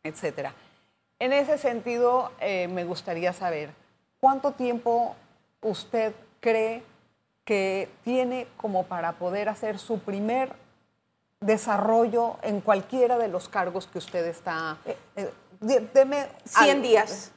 etcétera? 0.03 0.53
En 1.17 1.31
ese 1.31 1.57
sentido, 1.57 2.33
eh, 2.41 2.67
me 2.67 2.83
gustaría 2.83 3.31
saber 3.31 3.69
cuánto 4.19 4.51
tiempo 4.51 5.15
usted 5.61 6.13
cree 6.41 6.83
que 7.45 7.87
tiene 8.03 8.45
como 8.57 8.87
para 8.87 9.13
poder 9.13 9.47
hacer 9.47 9.79
su 9.79 9.99
primer 9.99 10.51
desarrollo 11.41 12.37
en 12.41 12.61
cualquiera 12.61 13.17
de 13.17 13.27
los 13.27 13.49
cargos 13.49 13.87
que 13.87 13.97
usted 13.97 14.25
está. 14.25 14.77
Eh, 14.85 14.97
eh 15.15 15.31
deme 15.93 16.27
100 16.45 16.81
días. 16.81 17.31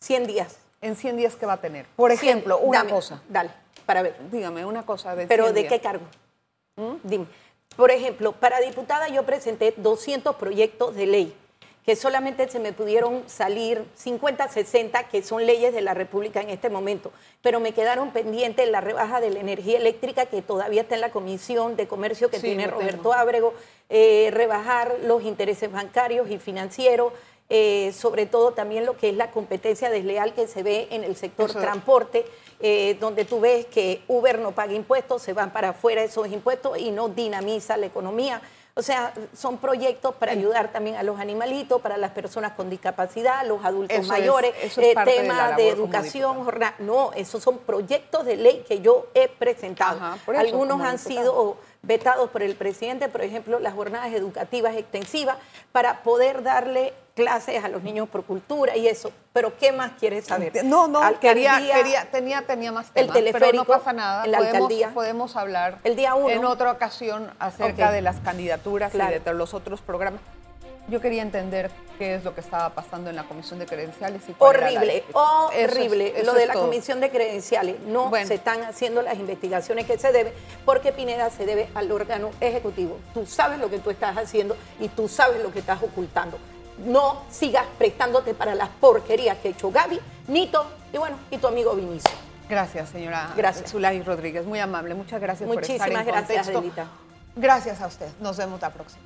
100 0.00 0.26
días. 0.26 0.58
¿En 0.80 0.94
100 0.94 1.16
días 1.16 1.36
qué 1.36 1.46
va 1.46 1.54
a 1.54 1.60
tener? 1.60 1.86
Por 1.96 2.12
ejemplo, 2.12 2.58
una 2.58 2.86
cosa. 2.86 3.20
Dale, 3.28 3.50
para 3.84 4.02
ver. 4.02 4.16
Dígame 4.30 4.64
una 4.64 4.86
cosa 4.86 5.16
de 5.16 5.26
¿Pero 5.26 5.52
de 5.52 5.66
qué 5.66 5.80
cargo? 5.80 6.04
¿Mm? 6.76 6.94
Dime. 7.02 7.26
Por 7.76 7.90
ejemplo, 7.90 8.32
para 8.32 8.60
diputada 8.60 9.08
yo 9.08 9.24
presenté 9.24 9.74
200 9.76 10.36
proyectos 10.36 10.94
de 10.94 11.06
ley 11.06 11.36
que 11.88 11.96
solamente 11.96 12.46
se 12.50 12.58
me 12.58 12.74
pudieron 12.74 13.22
salir 13.30 13.82
50, 13.94 14.46
60, 14.46 15.04
que 15.04 15.22
son 15.22 15.46
leyes 15.46 15.72
de 15.72 15.80
la 15.80 15.94
República 15.94 16.42
en 16.42 16.50
este 16.50 16.68
momento, 16.68 17.12
pero 17.40 17.60
me 17.60 17.72
quedaron 17.72 18.10
pendientes 18.10 18.68
la 18.68 18.82
rebaja 18.82 19.22
de 19.22 19.30
la 19.30 19.40
energía 19.40 19.78
eléctrica 19.78 20.26
que 20.26 20.42
todavía 20.42 20.82
está 20.82 20.96
en 20.96 21.00
la 21.00 21.10
Comisión 21.12 21.76
de 21.76 21.88
Comercio 21.88 22.28
que 22.28 22.40
tiene 22.40 22.66
Roberto 22.66 23.14
Ábrego, 23.14 23.54
eh, 23.88 24.28
rebajar 24.34 24.96
los 25.04 25.22
intereses 25.22 25.72
bancarios 25.72 26.28
y 26.30 26.36
financieros, 26.38 27.14
eh, 27.48 27.94
sobre 27.94 28.26
todo 28.26 28.52
también 28.52 28.84
lo 28.84 28.98
que 28.98 29.08
es 29.08 29.16
la 29.16 29.30
competencia 29.30 29.88
desleal 29.88 30.34
que 30.34 30.46
se 30.46 30.62
ve 30.62 30.88
en 30.90 31.04
el 31.04 31.16
sector 31.16 31.50
transporte, 31.50 32.26
eh, 32.60 32.98
donde 33.00 33.24
tú 33.24 33.40
ves 33.40 33.64
que 33.64 34.02
Uber 34.08 34.38
no 34.40 34.52
paga 34.52 34.74
impuestos, 34.74 35.22
se 35.22 35.32
van 35.32 35.54
para 35.54 35.70
afuera 35.70 36.02
esos 36.02 36.28
impuestos 36.28 36.76
y 36.76 36.90
no 36.90 37.08
dinamiza 37.08 37.78
la 37.78 37.86
economía. 37.86 38.42
O 38.78 38.82
sea, 38.82 39.12
son 39.36 39.58
proyectos 39.58 40.14
para 40.14 40.30
ayudar 40.30 40.70
también 40.70 40.94
a 40.94 41.02
los 41.02 41.18
animalitos, 41.18 41.80
para 41.80 41.96
las 41.96 42.12
personas 42.12 42.52
con 42.52 42.70
discapacidad, 42.70 43.44
los 43.44 43.64
adultos 43.64 44.06
mayores, 44.06 44.54
eh, 44.78 44.94
tema 45.04 45.56
de, 45.56 45.70
educación, 45.70 46.44
jornada. 46.44 46.76
No, 46.78 47.12
esos 47.14 47.42
son 47.42 47.58
proyectos 47.58 48.24
de 48.24 48.36
ley 48.36 48.64
que 48.68 48.80
yo 48.80 49.08
he 49.14 49.26
presentado. 49.26 49.98
Algunos 50.28 50.80
han 50.80 51.00
sido 51.00 51.56
vetados 51.82 52.30
por 52.30 52.44
el 52.44 52.54
presidente, 52.54 53.08
por 53.08 53.22
ejemplo, 53.22 53.58
las 53.58 53.74
jornadas 53.74 54.12
educativas 54.12 54.76
extensivas, 54.76 55.38
para 55.72 56.04
poder 56.04 56.44
darle 56.44 56.94
clases 57.18 57.64
a 57.64 57.68
los 57.68 57.82
niños 57.82 58.08
por 58.08 58.22
cultura 58.22 58.76
y 58.76 58.86
eso. 58.86 59.10
Pero 59.32 59.56
¿qué 59.58 59.72
más 59.72 59.92
quieres 59.98 60.26
saber? 60.26 60.64
No, 60.64 60.86
no, 60.86 61.00
quería, 61.18 61.58
tenía, 62.12 62.42
tenía 62.42 62.70
más 62.70 62.92
temas, 62.92 63.16
el 63.16 63.32
pero 63.32 63.52
no 63.52 63.64
pasa 63.64 63.92
nada. 63.92 64.24
la 64.24 64.38
podemos, 64.38 64.54
alcaldía, 64.54 64.90
podemos 64.94 65.34
hablar 65.34 65.78
el 65.82 65.96
día 65.96 66.14
uno. 66.14 66.30
en 66.30 66.44
otra 66.44 66.70
ocasión 66.70 67.28
acerca 67.40 67.90
de 67.90 68.02
las 68.02 68.20
candidaturas 68.20 68.94
y 68.94 68.98
de 68.98 69.34
los 69.34 69.52
otros 69.52 69.80
programas. 69.80 70.20
Yo 70.88 71.02
quería 71.02 71.20
entender 71.20 71.70
qué 71.98 72.14
es 72.14 72.24
lo 72.24 72.34
que 72.34 72.40
estaba 72.40 72.70
pasando 72.70 73.10
en 73.10 73.16
la 73.16 73.24
comisión 73.24 73.58
de 73.58 73.66
credenciales. 73.66 74.22
Y 74.26 74.34
horrible, 74.38 75.04
horrible. 75.12 76.14
lo 76.24 76.32
de 76.32 76.46
la 76.46 76.54
comisión 76.54 77.00
de 77.00 77.10
credenciales. 77.10 77.80
No 77.80 78.10
se 78.24 78.34
están 78.34 78.62
haciendo 78.62 79.02
las 79.02 79.18
investigaciones 79.18 79.86
que 79.86 79.98
se 79.98 80.12
debe, 80.12 80.32
porque 80.64 80.92
Pineda 80.92 81.28
se 81.30 81.44
debe 81.44 81.68
al 81.74 81.90
órgano 81.90 82.30
ejecutivo. 82.40 82.96
Tú 83.12 83.26
sabes 83.26 83.58
lo 83.58 83.68
que 83.68 83.78
tú 83.78 83.90
estás 83.90 84.16
haciendo 84.16 84.56
y 84.80 84.88
tú 84.88 85.08
sabes 85.08 85.42
lo 85.42 85.52
que 85.52 85.58
estás 85.58 85.82
ocultando 85.82 86.38
no 86.84 87.22
sigas 87.30 87.64
prestándote 87.78 88.34
para 88.34 88.54
las 88.54 88.68
porquerías 88.68 89.38
que 89.38 89.48
ha 89.48 89.50
hecho 89.50 89.70
Gaby, 89.70 90.00
Nito 90.28 90.66
y 90.92 90.98
bueno, 90.98 91.16
y 91.30 91.38
tu 91.38 91.46
amigo 91.46 91.74
Vinicio. 91.74 92.10
Gracias, 92.48 92.88
señora 92.90 93.32
Gracias. 93.36 93.70
Zulay 93.70 94.02
Rodríguez. 94.02 94.46
Muy 94.46 94.58
amable. 94.58 94.94
Muchas 94.94 95.20
gracias 95.20 95.46
por 95.48 95.62
estar 95.62 95.78
Muchísimas 95.78 96.00
en 96.00 96.06
gracias, 96.06 96.46
contexto. 96.46 96.58
Adelita. 96.58 96.86
Gracias 97.36 97.80
a 97.80 97.86
usted. 97.86 98.08
Nos 98.20 98.36
vemos 98.36 98.60
la 98.60 98.70
próxima. 98.70 99.02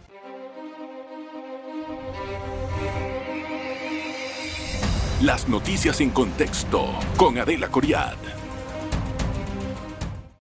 Las 5.22 5.48
noticias 5.48 6.00
en 6.00 6.10
contexto 6.10 6.84
con 7.16 7.38
Adela 7.38 7.68
Coriat. 7.68 8.41